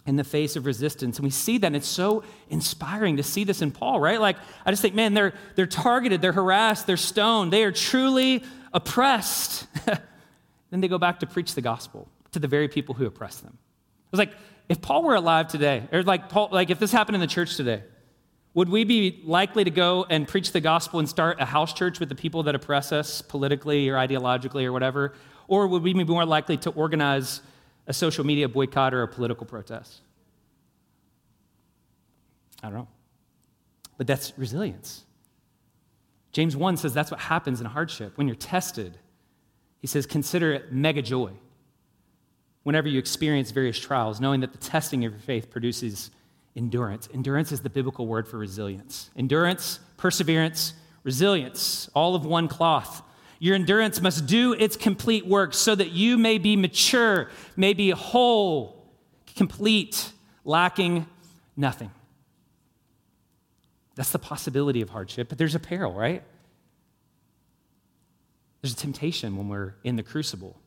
[0.06, 1.18] in the face of resistance.
[1.18, 4.20] And we see that, and it's so inspiring to see this in Paul, right?
[4.20, 8.42] Like, I just think, man, they're, they're targeted, they're harassed, they're stoned, they are truly
[8.72, 9.66] oppressed.
[10.70, 13.52] then they go back to preach the gospel to the very people who oppress them.
[13.52, 14.32] It was like,
[14.68, 17.56] if Paul were alive today, or like Paul, like if this happened in the church
[17.56, 17.82] today,
[18.54, 22.00] would we be likely to go and preach the gospel and start a house church
[22.00, 25.14] with the people that oppress us politically or ideologically or whatever?
[25.48, 27.40] Or would we be more likely to organize
[27.86, 30.00] a social media boycott or a political protest?
[32.62, 32.88] I don't know.
[33.96, 35.04] But that's resilience.
[36.32, 38.16] James 1 says that's what happens in hardship.
[38.16, 38.98] When you're tested,
[39.78, 41.32] he says, consider it mega joy
[42.62, 46.10] whenever you experience various trials, knowing that the testing of your faith produces
[46.56, 47.08] endurance.
[47.12, 49.10] Endurance is the biblical word for resilience.
[49.16, 53.02] Endurance, perseverance, resilience, all of one cloth.
[53.38, 57.90] Your endurance must do its complete work so that you may be mature, may be
[57.90, 58.86] whole,
[59.34, 60.12] complete,
[60.44, 61.06] lacking
[61.56, 61.90] nothing.
[64.02, 66.24] That's the possibility of hardship, but there's a peril, right?
[68.60, 70.58] There's a temptation when we're in the crucible.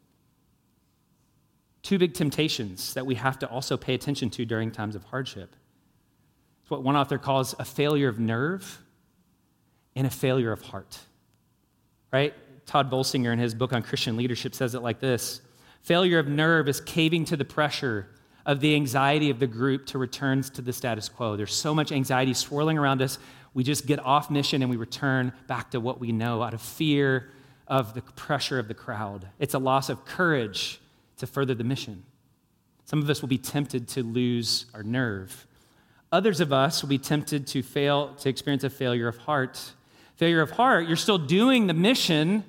[1.81, 5.53] Two big temptations that we have to also pay attention to during times of hardship.
[6.61, 8.81] It's what one author calls a failure of nerve
[9.97, 10.97] and a failure of heart.
[12.13, 12.33] Right?
[12.65, 15.41] Tod Bolsinger, in his book on Christian leadership, says it like this
[15.81, 18.07] Failure of nerve is caving to the pressure
[18.45, 21.35] of the anxiety of the group to return to the status quo.
[21.35, 23.17] There's so much anxiety swirling around us.
[23.53, 26.61] We just get off mission and we return back to what we know out of
[26.61, 27.31] fear
[27.67, 29.27] of the pressure of the crowd.
[29.39, 30.79] It's a loss of courage
[31.17, 32.03] to further the mission.
[32.85, 35.47] Some of us will be tempted to lose our nerve.
[36.11, 39.73] Others of us will be tempted to fail, to experience a failure of heart.
[40.17, 42.43] Failure of heart, you're still doing the mission,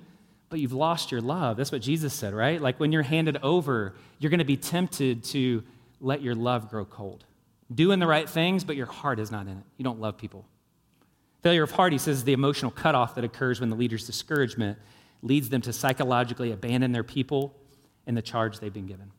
[0.50, 1.56] but you've lost your love.
[1.56, 2.60] That's what Jesus said, right?
[2.60, 5.64] Like when you're handed over, you're going to be tempted to
[6.06, 7.24] let your love grow cold.
[7.74, 9.64] Doing the right things, but your heart is not in it.
[9.76, 10.46] You don't love people.
[11.42, 14.78] Failure of heart, he says, is the emotional cutoff that occurs when the leader's discouragement
[15.22, 17.56] leads them to psychologically abandon their people
[18.06, 19.10] and the charge they've been given.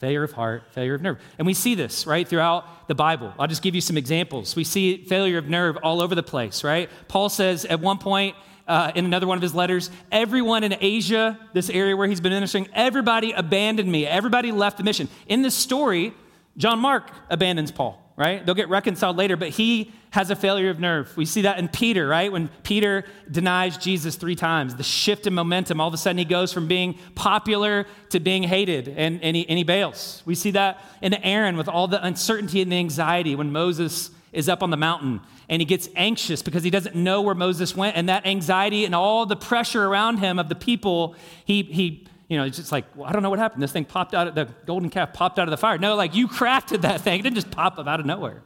[0.00, 1.18] Failure of heart, failure of nerve.
[1.38, 3.32] And we see this, right, throughout the Bible.
[3.38, 4.56] I'll just give you some examples.
[4.56, 6.90] We see failure of nerve all over the place, right?
[7.06, 8.34] Paul says at one point
[8.66, 12.32] uh, in another one of his letters, everyone in Asia, this area where he's been
[12.32, 14.06] ministering, everybody abandoned me.
[14.06, 15.08] Everybody left the mission.
[15.26, 16.12] In this story,
[16.56, 18.44] John Mark abandons Paul right?
[18.44, 21.14] They'll get reconciled later, but he has a failure of nerve.
[21.16, 22.32] We see that in Peter, right?
[22.32, 26.24] When Peter denies Jesus three times, the shift in momentum, all of a sudden he
[26.24, 30.22] goes from being popular to being hated and, and, he, and he bails.
[30.24, 34.48] We see that in Aaron with all the uncertainty and the anxiety when Moses is
[34.48, 37.96] up on the mountain and he gets anxious because he doesn't know where Moses went.
[37.96, 42.36] And that anxiety and all the pressure around him of the people, he, he you
[42.36, 43.62] know, it's just like, well, I don't know what happened.
[43.62, 45.78] This thing popped out, of, the golden calf popped out of the fire.
[45.78, 47.20] No, like you crafted that thing.
[47.20, 48.42] It didn't just pop up out of nowhere.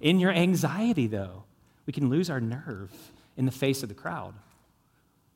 [0.00, 1.44] In your anxiety, though,
[1.86, 2.92] we can lose our nerve
[3.36, 4.34] in the face of the crowd.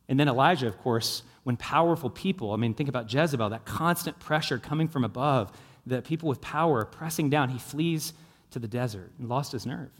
[0.08, 4.18] And then Elijah, of course, when powerful people, I mean, think about Jezebel, that constant
[4.18, 5.52] pressure coming from above,
[5.86, 8.12] the people with power pressing down, he flees
[8.50, 9.90] to the desert and lost his nerve.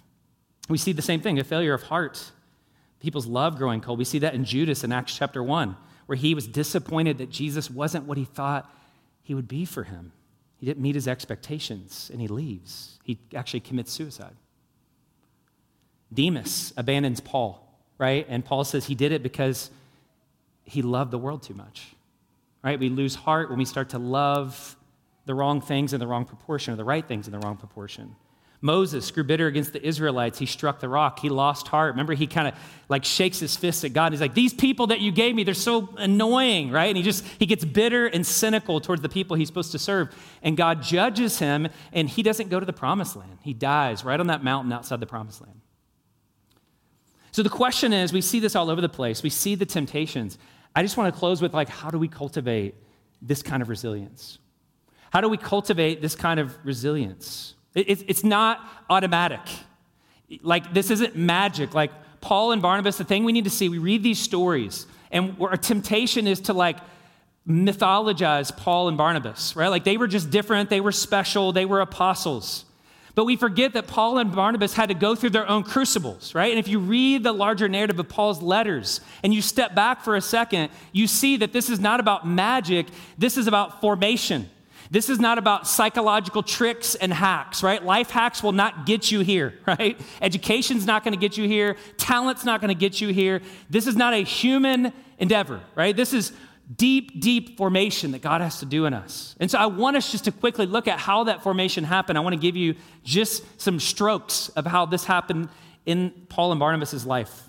[0.69, 2.33] We see the same thing, a failure of heart,
[3.01, 3.99] people's love growing cold.
[3.99, 5.77] We see that in Judas in Acts chapter 1
[6.09, 8.75] where he was disappointed that Jesus wasn't what he thought
[9.23, 10.11] he would be for him.
[10.57, 12.99] He didn't meet his expectations, and he leaves.
[13.05, 14.35] He actually commits suicide.
[16.13, 17.63] Demas abandons Paul,
[17.99, 18.25] right?
[18.27, 19.71] And Paul says he did it because
[20.65, 21.95] he loved the world too much,
[22.65, 22.81] right?
[22.81, 24.77] We lose heart when we start to love
[25.27, 28.17] the wrong things in the wrong proportion or the right things in the wrong proportion.
[28.61, 30.39] Moses grew bitter against the Israelites.
[30.39, 31.21] He struck the rock.
[31.21, 31.93] He lost heart.
[31.93, 32.55] Remember, he kind of
[32.89, 34.13] like shakes his fist at God.
[34.13, 36.89] He's like, These people that you gave me, they're so annoying, right?
[36.89, 40.13] And he just, he gets bitter and cynical towards the people he's supposed to serve.
[40.43, 43.39] And God judges him, and he doesn't go to the promised land.
[43.43, 45.61] He dies right on that mountain outside the promised land.
[47.31, 50.37] So the question is we see this all over the place, we see the temptations.
[50.75, 52.75] I just want to close with like, how do we cultivate
[53.23, 54.39] this kind of resilience?
[55.13, 57.55] How do we cultivate this kind of resilience?
[57.87, 58.61] It's not
[58.91, 59.41] automatic.
[60.43, 61.75] Like, this isn't magic.
[61.75, 65.37] Like, Paul and Barnabas, the thing we need to see, we read these stories, and
[65.41, 66.79] our temptation is to like
[67.49, 69.69] mythologize Paul and Barnabas, right?
[69.69, 72.65] Like, they were just different, they were special, they were apostles.
[73.15, 76.51] But we forget that Paul and Barnabas had to go through their own crucibles, right?
[76.51, 80.15] And if you read the larger narrative of Paul's letters and you step back for
[80.15, 82.87] a second, you see that this is not about magic,
[83.17, 84.49] this is about formation.
[84.91, 87.85] This is not about psychological tricks and hacks, right?
[87.85, 90.01] Life hacks will not get you here, right?
[90.21, 91.77] Education's not going to get you here.
[91.97, 93.43] Talent's not going to get you here.
[93.69, 95.95] This is not a human endeavor, right?
[95.95, 96.33] This is
[96.75, 99.35] deep, deep formation that God has to do in us.
[99.41, 102.19] And so I want us just to quickly look at how that formation happened.
[102.19, 102.75] I want to give you
[103.05, 105.49] just some strokes of how this happened
[105.87, 107.49] in Paul and Barnabas' life.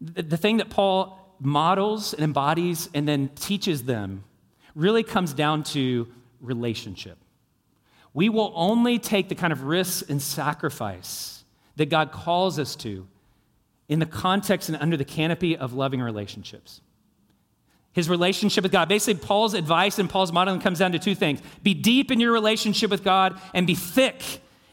[0.00, 4.24] The, the thing that Paul models and embodies and then teaches them
[4.76, 6.06] really comes down to
[6.40, 7.18] relationship.
[8.14, 11.44] We will only take the kind of risks and sacrifice
[11.76, 13.08] that God calls us to
[13.88, 16.80] in the context and under the canopy of loving relationships.
[17.92, 18.88] His relationship with God.
[18.88, 22.32] Basically, Paul's advice and Paul's modeling comes down to two things be deep in your
[22.32, 24.22] relationship with God and be thick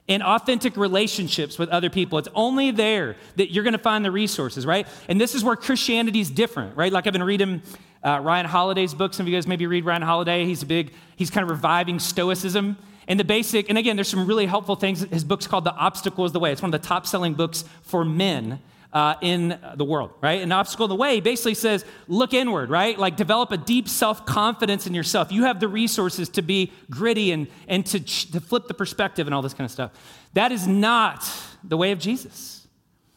[0.07, 2.17] in authentic relationships with other people.
[2.17, 4.85] It's only there that you're going to find the resources, right?
[5.07, 6.91] And this is where Christianity is different, right?
[6.91, 7.61] Like I've been reading
[8.03, 9.13] uh, Ryan Holiday's book.
[9.13, 10.45] Some of you guys maybe read Ryan Holiday.
[10.45, 12.77] He's a big, he's kind of reviving Stoicism.
[13.07, 15.01] And the basic, and again, there's some really helpful things.
[15.01, 16.51] His book's called The Obstacle is the Way.
[16.51, 18.59] It's one of the top selling books for men
[18.93, 20.41] uh, in the world, right?
[20.41, 22.97] An obstacle in the way basically says, look inward, right?
[22.97, 25.32] Like develop a deep self confidence in yourself.
[25.32, 29.34] You have the resources to be gritty and, and to, to flip the perspective and
[29.34, 29.91] all this kind of stuff.
[30.34, 31.28] That is not
[31.63, 32.67] the way of Jesus.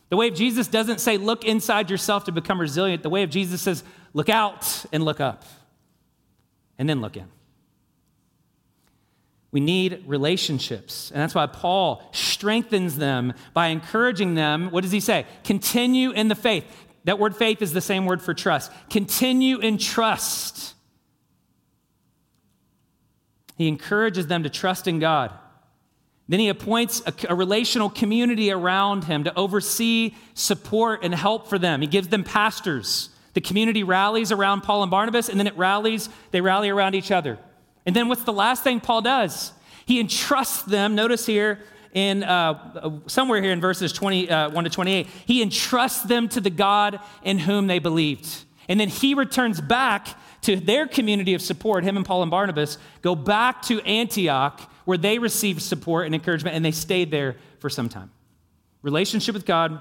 [0.08, 3.02] The way of Jesus doesn't say, look inside yourself to become resilient.
[3.02, 3.84] The way of Jesus says,
[4.14, 5.44] look out and look up,
[6.78, 7.26] and then look in.
[9.52, 11.10] We need relationships.
[11.10, 14.70] And that's why Paul strengthens them by encouraging them.
[14.70, 15.26] What does he say?
[15.44, 16.64] Continue in the faith.
[17.04, 18.72] That word faith is the same word for trust.
[18.90, 20.74] Continue in trust.
[23.56, 25.32] He encourages them to trust in God.
[26.28, 31.58] Then he appoints a, a, relational community around him to oversee, support, and help for
[31.58, 31.80] them.
[31.80, 33.10] He gives them pastors.
[33.34, 37.12] The community rallies around Paul and Barnabas, and then it rallies, they rally around each
[37.12, 37.38] other.
[37.86, 39.52] And then what's the last thing Paul does?
[39.86, 41.60] He entrusts them, notice here,
[41.92, 46.50] in uh, somewhere here in verses 21 uh, to 28, he entrusts them to the
[46.50, 48.44] God in whom they believed.
[48.68, 50.08] And then he returns back
[50.42, 51.84] to their community of support.
[51.84, 56.54] Him and Paul and Barnabas go back to Antioch where they received support and encouragement
[56.54, 58.10] and they stayed there for some time.
[58.82, 59.80] Relationship with God,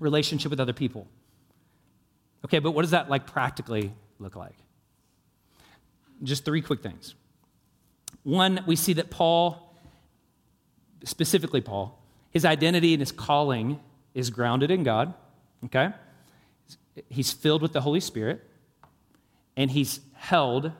[0.00, 1.06] relationship with other people.
[2.44, 4.56] Okay, but what does that like practically look like?
[6.22, 7.14] Just three quick things.
[8.24, 9.74] One, we see that Paul,
[11.04, 13.80] specifically Paul, his identity and his calling
[14.14, 15.14] is grounded in God,
[15.66, 15.90] okay?
[17.08, 18.44] He's filled with the Holy Spirit,
[19.56, 20.72] and he's held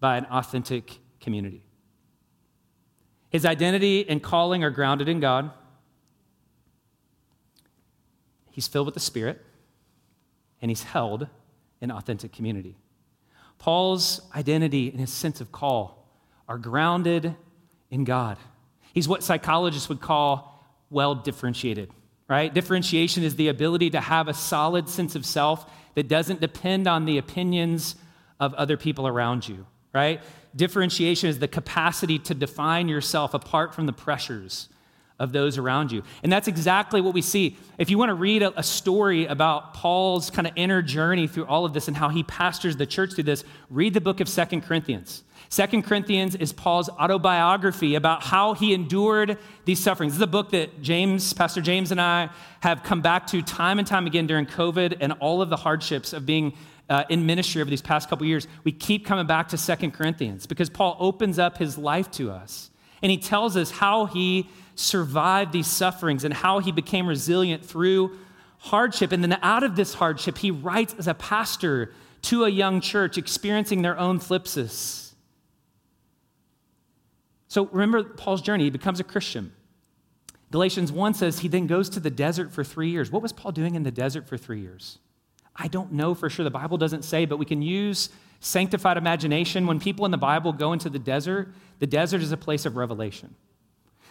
[0.00, 1.62] by an authentic community.
[3.30, 5.50] His identity and calling are grounded in God.
[8.50, 9.44] He's filled with the Spirit,
[10.62, 11.26] and he's held
[11.80, 12.76] in authentic community.
[13.58, 16.06] Paul's identity and his sense of call
[16.48, 17.34] are grounded
[17.90, 18.36] in God.
[18.92, 21.90] He's what psychologists would call well differentiated,
[22.28, 22.52] right?
[22.52, 27.04] Differentiation is the ability to have a solid sense of self that doesn't depend on
[27.04, 27.96] the opinions
[28.38, 30.20] of other people around you, right?
[30.54, 34.68] Differentiation is the capacity to define yourself apart from the pressures
[35.18, 36.02] of those around you.
[36.22, 37.56] And that's exactly what we see.
[37.78, 41.46] If you want to read a, a story about Paul's kind of inner journey through
[41.46, 44.28] all of this and how he pastors the church through this, read the book of
[44.28, 45.22] Second Corinthians.
[45.48, 50.14] Second Corinthians is Paul's autobiography about how he endured these sufferings.
[50.14, 53.78] This is a book that James, Pastor James, and I have come back to time
[53.78, 56.54] and time again during COVID and all of the hardships of being
[56.88, 60.46] uh, in ministry over these past couple years, we keep coming back to Second Corinthians
[60.46, 62.70] because Paul opens up his life to us.
[63.02, 68.16] And he tells us how he survived these sufferings and how he became resilient through
[68.58, 69.12] hardship.
[69.12, 73.18] And then out of this hardship, he writes as a pastor to a young church
[73.18, 75.12] experiencing their own thlipsis.
[77.48, 78.64] So remember Paul's journey.
[78.64, 79.52] He becomes a Christian.
[80.50, 83.10] Galatians 1 says he then goes to the desert for three years.
[83.10, 84.98] What was Paul doing in the desert for three years?
[85.56, 86.44] I don't know for sure.
[86.44, 88.08] The Bible doesn't say, but we can use
[88.40, 89.66] sanctified imagination.
[89.66, 92.76] When people in the Bible go into the desert, the desert is a place of
[92.76, 93.34] revelation.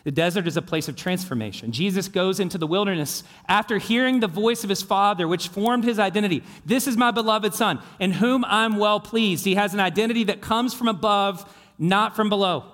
[0.04, 1.72] The desert is a place of transformation.
[1.72, 5.98] Jesus goes into the wilderness after hearing the voice of his Father, which formed his
[5.98, 6.44] identity.
[6.66, 9.46] This is my beloved Son, in whom I'm well pleased.
[9.46, 11.50] He has an identity that comes from above,
[11.80, 12.66] not from below.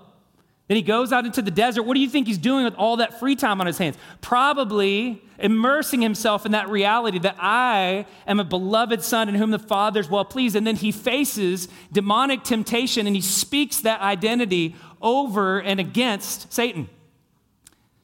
[0.70, 1.84] Then he goes out into the desert.
[1.84, 3.98] What do you think he's doing with all that free time on his hands?
[4.22, 9.60] Probably immersing himself in that reality that I am a beloved son in whom the
[9.60, 10.56] Father is well pleased.
[10.56, 16.88] And then he faces demonic temptation and he speaks that identity over and against Satan.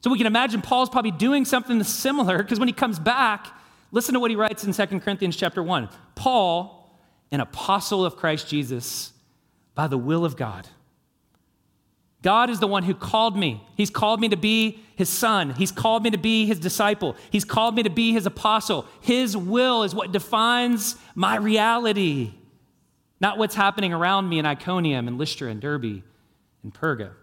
[0.05, 3.47] So we can imagine Paul's probably doing something similar because when he comes back,
[3.91, 5.89] listen to what he writes in 2 Corinthians chapter 1.
[6.13, 6.95] Paul,
[7.31, 9.13] an apostle of Christ Jesus,
[9.73, 10.69] by the will of God
[12.21, 13.63] God is the one who called me.
[13.75, 15.55] He's called me to be his son.
[15.55, 17.15] He's called me to be his disciple.
[17.31, 18.85] He's called me to be his apostle.
[19.01, 22.35] His will is what defines my reality,
[23.19, 26.03] not what's happening around me in Iconium and Lystra and Derbe
[26.61, 27.13] and Perga.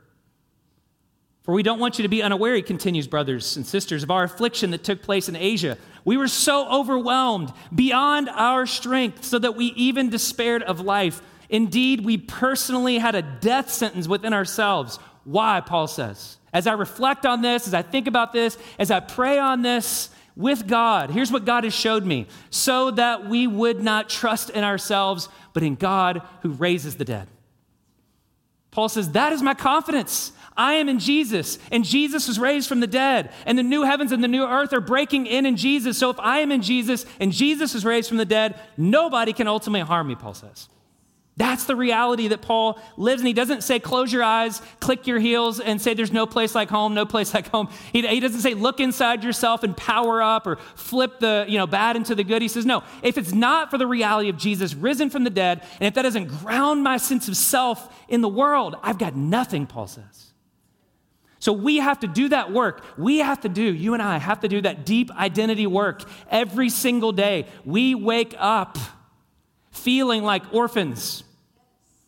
[1.42, 4.22] For we don't want you to be unaware, he continues, brothers and sisters, of our
[4.22, 5.76] affliction that took place in Asia.
[6.04, 11.20] We were so overwhelmed beyond our strength, so that we even despaired of life.
[11.48, 14.98] Indeed, we personally had a death sentence within ourselves.
[15.24, 16.38] Why, Paul says?
[16.52, 20.10] As I reflect on this, as I think about this, as I pray on this
[20.36, 24.62] with God, here's what God has showed me so that we would not trust in
[24.62, 27.28] ourselves, but in God who raises the dead.
[28.70, 30.32] Paul says, That is my confidence.
[30.56, 34.12] I am in Jesus, and Jesus was raised from the dead, and the new heavens
[34.12, 35.98] and the new earth are breaking in in Jesus.
[35.98, 39.48] So if I am in Jesus and Jesus is raised from the dead, nobody can
[39.48, 40.68] ultimately harm me, Paul says.
[41.38, 43.26] That's the reality that Paul lives in.
[43.26, 46.68] He doesn't say, close your eyes, click your heels, and say, there's no place like
[46.68, 47.70] home, no place like home.
[47.90, 51.66] He, he, doesn't say, look inside yourself and power up or flip the you know,
[51.66, 52.42] bad into the good.
[52.42, 55.62] He says, no, if it's not for the reality of Jesus risen from the dead,
[55.80, 59.66] and if that doesn't ground my sense of self in the world, I've got nothing,
[59.66, 60.31] Paul says.
[61.42, 62.84] So we have to do that work.
[62.96, 66.68] We have to do, you and I have to do that deep identity work every
[66.68, 67.48] single day.
[67.64, 68.78] We wake up
[69.72, 71.24] feeling like orphans.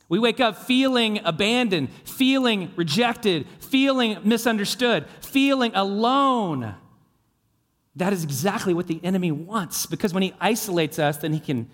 [0.09, 6.77] We wake up feeling abandoned, feeling rejected, feeling misunderstood, feeling alone.
[7.97, 11.69] That is exactly what the enemy wants because when he isolates us, then he can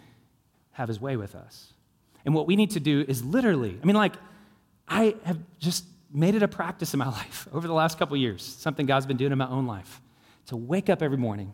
[0.71, 1.75] have his way with us.
[2.25, 4.15] And what we need to do is literally, I mean, like,
[4.89, 8.43] I have just made it a practice in my life over the last couple years,
[8.43, 10.01] something God's been doing in my own life,
[10.47, 11.53] to wake up every morning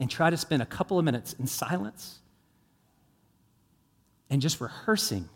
[0.00, 2.20] and try to spend a couple of minutes in silence
[4.30, 5.28] and just rehearsing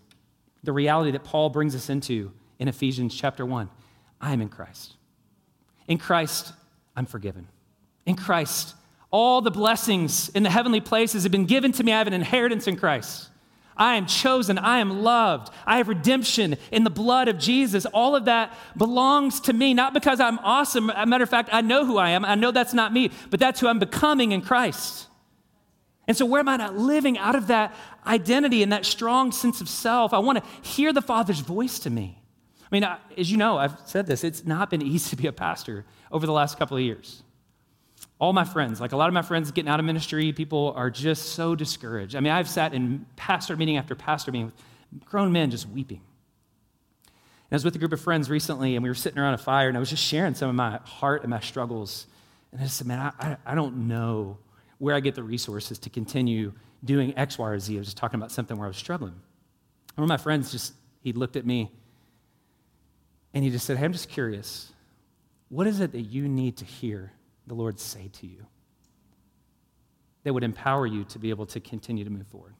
[0.63, 3.69] the reality that Paul brings us into in Ephesians chapter 1.
[4.21, 4.95] I am in Christ.
[5.89, 6.53] In Christ,
[6.95, 7.49] I'm forgiven.
[8.07, 8.75] In Christ,
[9.11, 11.93] all the blessings in the heavenly places have been given to me.
[11.93, 13.29] I have an inheritance in Christ.
[13.83, 14.59] I am chosen.
[14.59, 15.53] I am loved.
[15.67, 17.85] I have redemption in the blood of Jesus.
[17.87, 20.89] All of that belongs to me, not because I'm awesome.
[20.89, 22.25] As a matter of fact, I know who I am.
[22.25, 25.09] I know that's not me, but that's who I'm becoming in Christ.
[26.07, 27.75] And so, where am I not living out of that
[28.07, 30.15] identity and that strong sense of self?
[30.15, 32.23] I want to hear the Father's voice to me.
[32.63, 35.33] I mean, as you know, I've said this, it's not been easy to be a
[35.33, 37.25] pastor over the last couple of years
[38.23, 40.91] all my friends, like a lot of my friends getting out of ministry, people are
[40.91, 42.15] just so discouraged.
[42.15, 46.01] I mean, I've sat in pastor meeting after pastor meeting with grown men just weeping.
[47.09, 47.15] And
[47.51, 49.67] I was with a group of friends recently, and we were sitting around a fire,
[49.67, 52.07] and I was just sharing some of my heart and my struggles.
[52.53, 54.39] And I said, Man, I, I don't know
[54.79, 56.53] where I get the resources to continue
[56.85, 57.75] doing X, Y, or Z.
[57.75, 59.15] I was just talking about something where I was struggling.
[59.97, 61.73] One of my friends just, he looked at me
[63.35, 64.73] and he just said, Hey, I'm just curious.
[65.49, 67.11] What is it that you need to hear
[67.53, 68.47] the Lord say to you
[70.25, 72.55] that would empower you to be able to continue to move forward?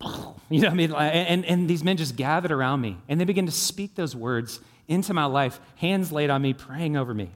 [0.50, 0.92] You know what I mean?
[0.92, 4.60] And, and these men just gathered around me and they began to speak those words
[4.86, 7.30] into my life, hands laid on me, praying over me.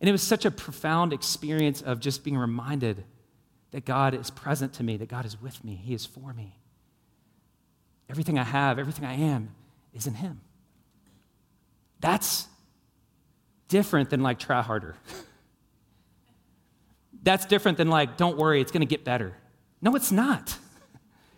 [0.00, 3.04] And it was such a profound experience of just being reminded
[3.72, 6.56] that God is present to me, that God is with me, He is for me.
[8.08, 9.50] Everything I have, everything I am
[9.92, 10.40] is in Him.
[11.98, 12.46] That's
[13.68, 14.96] different than like try harder.
[17.22, 19.34] That's different than like, don't worry, it's going to get better.
[19.80, 20.56] No, it's not.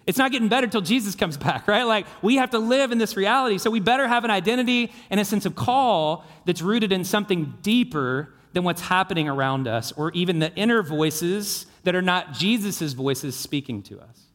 [0.07, 1.85] It's not getting better till Jesus comes back, right?
[1.85, 3.59] Like, we have to live in this reality.
[3.59, 7.55] So, we better have an identity and a sense of call that's rooted in something
[7.63, 12.93] deeper than what's happening around us, or even the inner voices that are not Jesus'
[12.93, 14.27] voices speaking to us.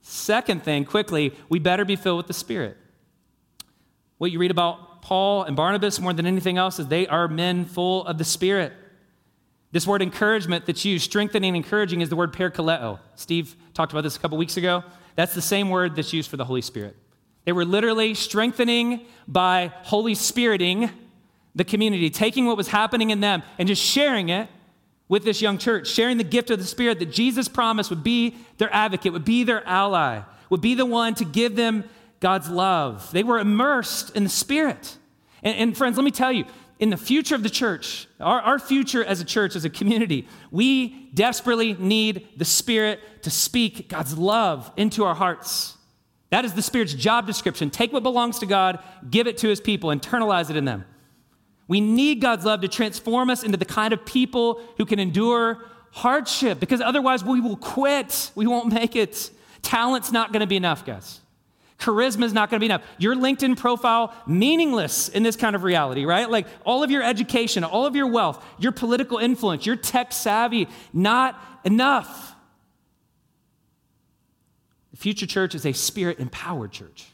[0.00, 2.76] Second thing, quickly, we better be filled with the Spirit.
[4.18, 7.66] What you read about Paul and Barnabas, more than anything else, is they are men
[7.66, 8.72] full of the Spirit.
[9.70, 12.98] This word encouragement that's used, strengthening and encouraging, is the word parakaleo.
[13.14, 14.82] Steve talked about this a couple weeks ago.
[15.14, 16.96] That's the same word that's used for the Holy Spirit.
[17.44, 20.88] They were literally strengthening by Holy Spiriting
[21.54, 24.48] the community, taking what was happening in them and just sharing it
[25.10, 28.36] with this young church, sharing the gift of the Spirit that Jesus promised would be
[28.56, 31.84] their advocate, would be their ally, would be the one to give them
[32.24, 33.12] God's love.
[33.12, 34.96] They were immersed in the Spirit.
[35.42, 36.46] And, and, friends, let me tell you,
[36.78, 40.26] in the future of the church, our, our future as a church, as a community,
[40.50, 45.76] we desperately need the Spirit to speak God's love into our hearts.
[46.30, 47.68] That is the Spirit's job description.
[47.68, 50.86] Take what belongs to God, give it to His people, internalize it in them.
[51.68, 55.62] We need God's love to transform us into the kind of people who can endure
[55.90, 58.30] hardship because otherwise we will quit.
[58.34, 59.30] We won't make it.
[59.60, 61.20] Talent's not going to be enough, guys.
[61.78, 62.82] Charisma is not going to be enough.
[62.98, 66.30] Your LinkedIn profile, meaningless in this kind of reality, right?
[66.30, 70.68] Like all of your education, all of your wealth, your political influence, your tech savvy,
[70.92, 72.34] not enough.
[74.92, 77.06] The future church is a spirit empowered church,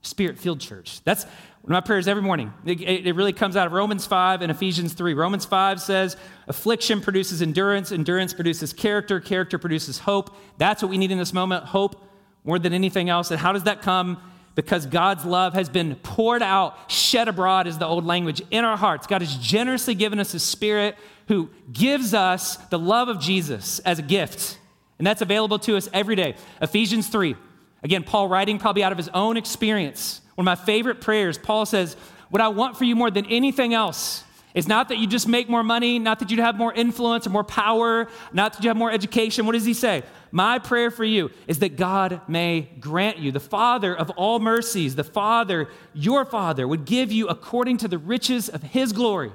[0.00, 1.04] spirit filled church.
[1.04, 1.26] That's
[1.66, 2.54] my prayers every morning.
[2.64, 5.12] It, it, really comes out of Romans 5 and Ephesians 3.
[5.12, 10.34] Romans 5 says, Affliction produces endurance, endurance produces character, character produces hope.
[10.56, 12.07] That's what we need in this moment hope
[12.48, 13.30] more than anything else.
[13.30, 14.16] And how does that come?
[14.54, 18.76] Because God's love has been poured out, shed abroad is the old language, in our
[18.78, 19.06] hearts.
[19.06, 20.96] God has generously given us a spirit
[21.28, 24.58] who gives us the love of Jesus as a gift.
[24.96, 26.36] And that's available to us every day.
[26.62, 27.36] Ephesians 3.
[27.82, 30.22] Again, Paul writing probably out of his own experience.
[30.34, 31.98] One of my favorite prayers, Paul says,
[32.30, 34.24] What I want for you more than anything else
[34.54, 37.30] is not that you just make more money, not that you have more influence or
[37.30, 39.46] more power, not that you have more education.
[39.46, 40.02] What does he say?
[40.30, 44.96] My prayer for you is that God may grant you, the Father of all mercies,
[44.96, 49.32] the Father, your Father, would give you according to the riches of his glory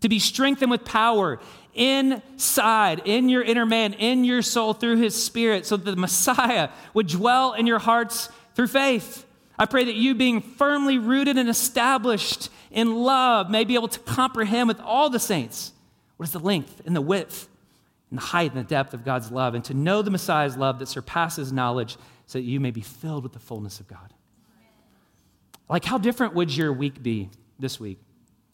[0.00, 1.40] to be strengthened with power
[1.72, 6.68] inside, in your inner man, in your soul through his Spirit, so that the Messiah
[6.92, 9.26] would dwell in your hearts through faith.
[9.58, 14.00] I pray that you, being firmly rooted and established in love, may be able to
[14.00, 15.72] comprehend with all the saints
[16.16, 17.48] what is the length and the width
[18.10, 20.78] and the height and the depth of God's love, and to know the Messiah's love
[20.78, 21.96] that surpasses knowledge,
[22.26, 24.12] so that you may be filled with the fullness of God.
[25.68, 27.98] Like, how different would your week be this week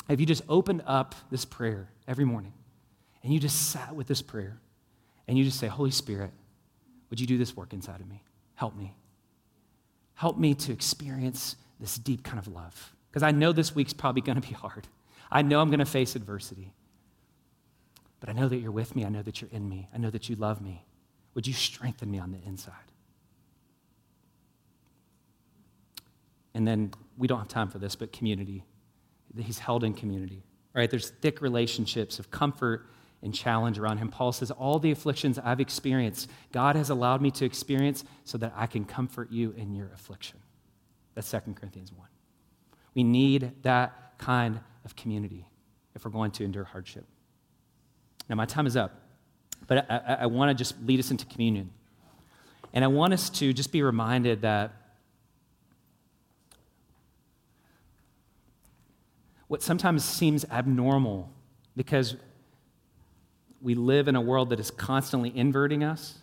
[0.09, 2.53] if you just opened up this prayer every morning
[3.23, 4.61] and you just sat with this prayer
[5.29, 6.31] and you just say, Holy Spirit,
[7.09, 8.23] would you do this work inside of me?
[8.55, 8.95] Help me.
[10.21, 12.93] Help me to experience this deep kind of love.
[13.11, 14.87] Because I know this week's probably going to be hard.
[15.33, 16.75] I know I'm going to face adversity.
[18.21, 19.07] But I know that you're with me.
[19.07, 19.89] I know that you're in me.
[19.95, 20.85] I know that you love me.
[21.33, 22.75] Would you strengthen me on the inside?
[26.53, 28.63] And then we don't have time for this, but community.
[29.39, 30.43] He's held in community,
[30.75, 30.91] right?
[30.91, 32.91] There's thick relationships of comfort
[33.23, 34.09] and challenge around him.
[34.09, 38.53] Paul says, All the afflictions I've experienced, God has allowed me to experience so that
[38.57, 40.39] I can comfort you in your affliction.
[41.15, 42.07] That's 2 Corinthians 1.
[42.95, 45.47] We need that kind of community
[45.95, 47.05] if we're going to endure hardship.
[48.29, 49.01] Now, my time is up,
[49.67, 51.71] but I, I, I want to just lead us into communion.
[52.73, 54.73] And I want us to just be reminded that
[59.49, 61.29] what sometimes seems abnormal
[61.77, 62.15] because
[63.61, 66.19] we live in a world that is constantly inverting us,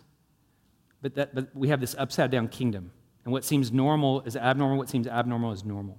[1.00, 2.90] but, that, but we have this upside down kingdom.
[3.24, 5.98] And what seems normal is abnormal, what seems abnormal is normal.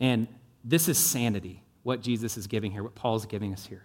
[0.00, 0.26] And
[0.64, 3.84] this is sanity, what Jesus is giving here, what Paul is giving us here.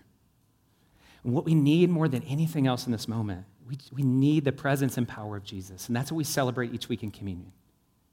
[1.24, 4.52] And what we need more than anything else in this moment, we, we need the
[4.52, 5.88] presence and power of Jesus.
[5.88, 7.52] And that's what we celebrate each week in communion,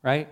[0.02, 0.28] right?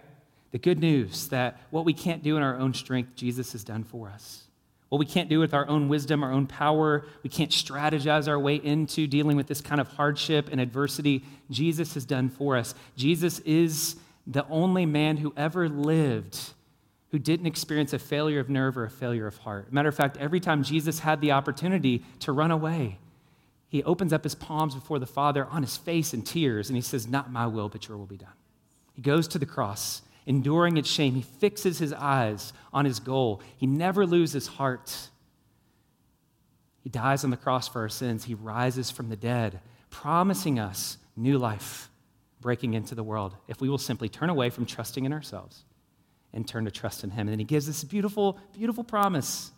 [0.53, 3.85] The good news that what we can't do in our own strength, Jesus has done
[3.85, 4.48] for us.
[4.89, 8.39] What we can't do with our own wisdom, our own power, we can't strategize our
[8.39, 12.75] way into dealing with this kind of hardship and adversity, Jesus has done for us.
[12.97, 16.39] Jesus is the only man who ever lived
[17.11, 19.73] who didn't experience a failure of nerve or a failure of heart.
[19.73, 22.99] Matter of fact, every time Jesus had the opportunity to run away,
[23.69, 26.83] he opens up his palms before the Father on his face in tears, and he
[26.83, 28.33] says, Not my will, but your will be done.
[28.95, 31.15] He goes to the cross, enduring its shame.
[31.15, 33.41] He fixes his eyes on his goal.
[33.57, 35.09] He never loses heart.
[36.83, 38.25] He dies on the cross for our sins.
[38.25, 39.61] He rises from the dead,
[39.91, 41.89] promising us new life
[42.41, 45.65] breaking into the world if we will simply turn away from trusting in ourselves
[46.35, 47.21] and turn to trust in him.
[47.21, 49.51] And then he gives this beautiful, beautiful promise.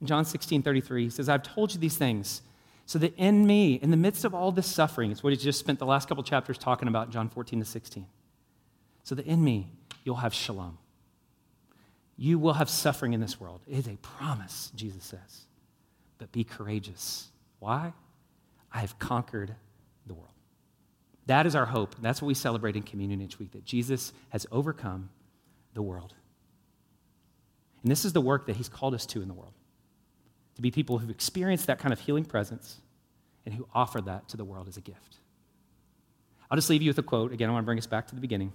[0.00, 2.42] In John 16, 33, he says, I've told you these things
[2.84, 5.60] so that in me, in the midst of all this suffering, it's what he just
[5.60, 8.06] spent the last couple chapters talking about, John 14 to 16.
[9.04, 9.70] So that in me,
[10.10, 10.76] you'll have shalom.
[12.16, 13.60] You will have suffering in this world.
[13.68, 15.42] It is a promise, Jesus says.
[16.18, 17.28] But be courageous.
[17.60, 17.92] Why?
[18.72, 19.54] I have conquered
[20.08, 20.34] the world.
[21.26, 21.94] That is our hope.
[22.02, 25.10] That's what we celebrate in communion each week that Jesus has overcome
[25.74, 26.12] the world.
[27.84, 29.54] And this is the work that he's called us to in the world
[30.56, 32.80] to be people who've experienced that kind of healing presence
[33.46, 35.18] and who offer that to the world as a gift.
[36.50, 37.32] I'll just leave you with a quote.
[37.32, 38.52] Again, I want to bring us back to the beginning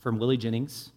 [0.00, 0.90] from Willie Jennings.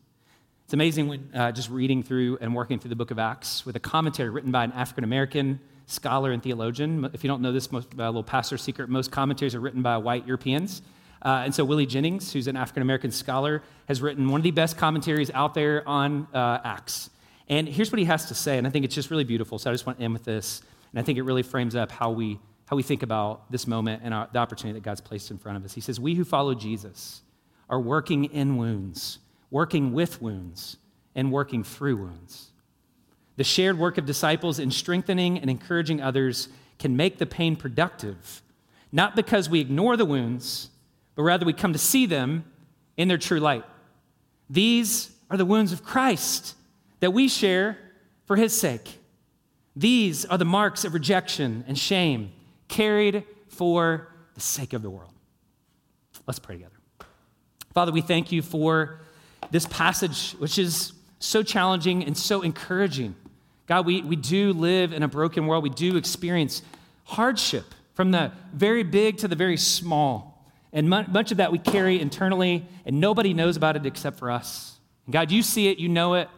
[0.65, 3.75] It's amazing when uh, just reading through and working through the book of Acts with
[3.75, 7.09] a commentary written by an African American scholar and theologian.
[7.13, 9.97] If you don't know this most, uh, little pastor secret, most commentaries are written by
[9.97, 10.81] white Europeans.
[11.23, 14.51] Uh, and so Willie Jennings, who's an African American scholar, has written one of the
[14.51, 17.09] best commentaries out there on uh, Acts.
[17.49, 19.59] And here's what he has to say, and I think it's just really beautiful.
[19.59, 20.61] So I just want to end with this,
[20.93, 24.01] and I think it really frames up how we how we think about this moment
[24.05, 25.73] and our, the opportunity that God's placed in front of us.
[25.73, 27.23] He says, "We who follow Jesus
[27.71, 29.17] are working in wounds,
[29.49, 30.77] working with wounds,
[31.15, 32.51] and working through wounds.
[33.37, 38.43] The shared work of disciples in strengthening and encouraging others can make the pain productive,
[38.91, 40.69] not because we ignore the wounds."
[41.15, 42.43] but rather we come to see them
[42.97, 43.63] in their true light.
[44.49, 46.55] These are the wounds of Christ
[46.99, 47.77] that we share
[48.25, 48.99] for his sake.
[49.75, 52.31] These are the marks of rejection and shame
[52.67, 55.13] carried for the sake of the world.
[56.27, 56.80] Let's pray together.
[57.73, 58.99] Father, we thank you for
[59.49, 63.15] this passage, which is so challenging and so encouraging.
[63.67, 65.63] God, we, we do live in a broken world.
[65.63, 66.61] We do experience
[67.05, 67.63] hardship
[67.93, 70.45] from the very big to the very small.
[70.73, 74.77] And much of that we carry internally, and nobody knows about it except for us.
[75.05, 76.29] And God, you see it, you know it,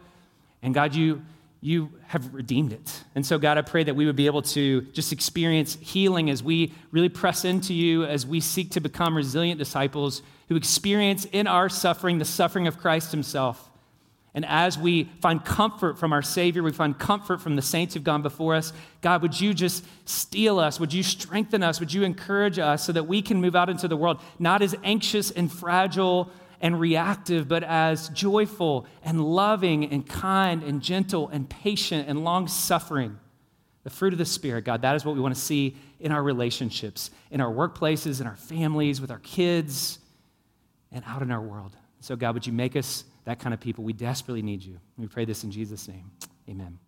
[0.62, 1.22] and God, you,
[1.60, 3.04] you have redeemed it.
[3.14, 6.42] And so, God, I pray that we would be able to just experience healing as
[6.42, 11.46] we really press into you, as we seek to become resilient disciples who experience in
[11.46, 13.70] our suffering the suffering of Christ Himself.
[14.34, 18.02] And as we find comfort from our Savior, we find comfort from the saints who've
[18.02, 18.72] gone before us.
[19.00, 20.80] God, would you just steel us?
[20.80, 21.78] Would you strengthen us?
[21.78, 24.74] Would you encourage us so that we can move out into the world not as
[24.82, 26.30] anxious and fragile
[26.60, 32.48] and reactive, but as joyful and loving and kind and gentle and patient and long
[32.48, 33.20] suffering?
[33.84, 36.22] The fruit of the Spirit, God, that is what we want to see in our
[36.22, 40.00] relationships, in our workplaces, in our families, with our kids,
[40.94, 41.76] and out in our world.
[42.00, 43.84] So, God, would you make us that kind of people.
[43.84, 44.78] We desperately need you.
[44.96, 46.10] We pray this in Jesus' name.
[46.48, 46.78] Amen.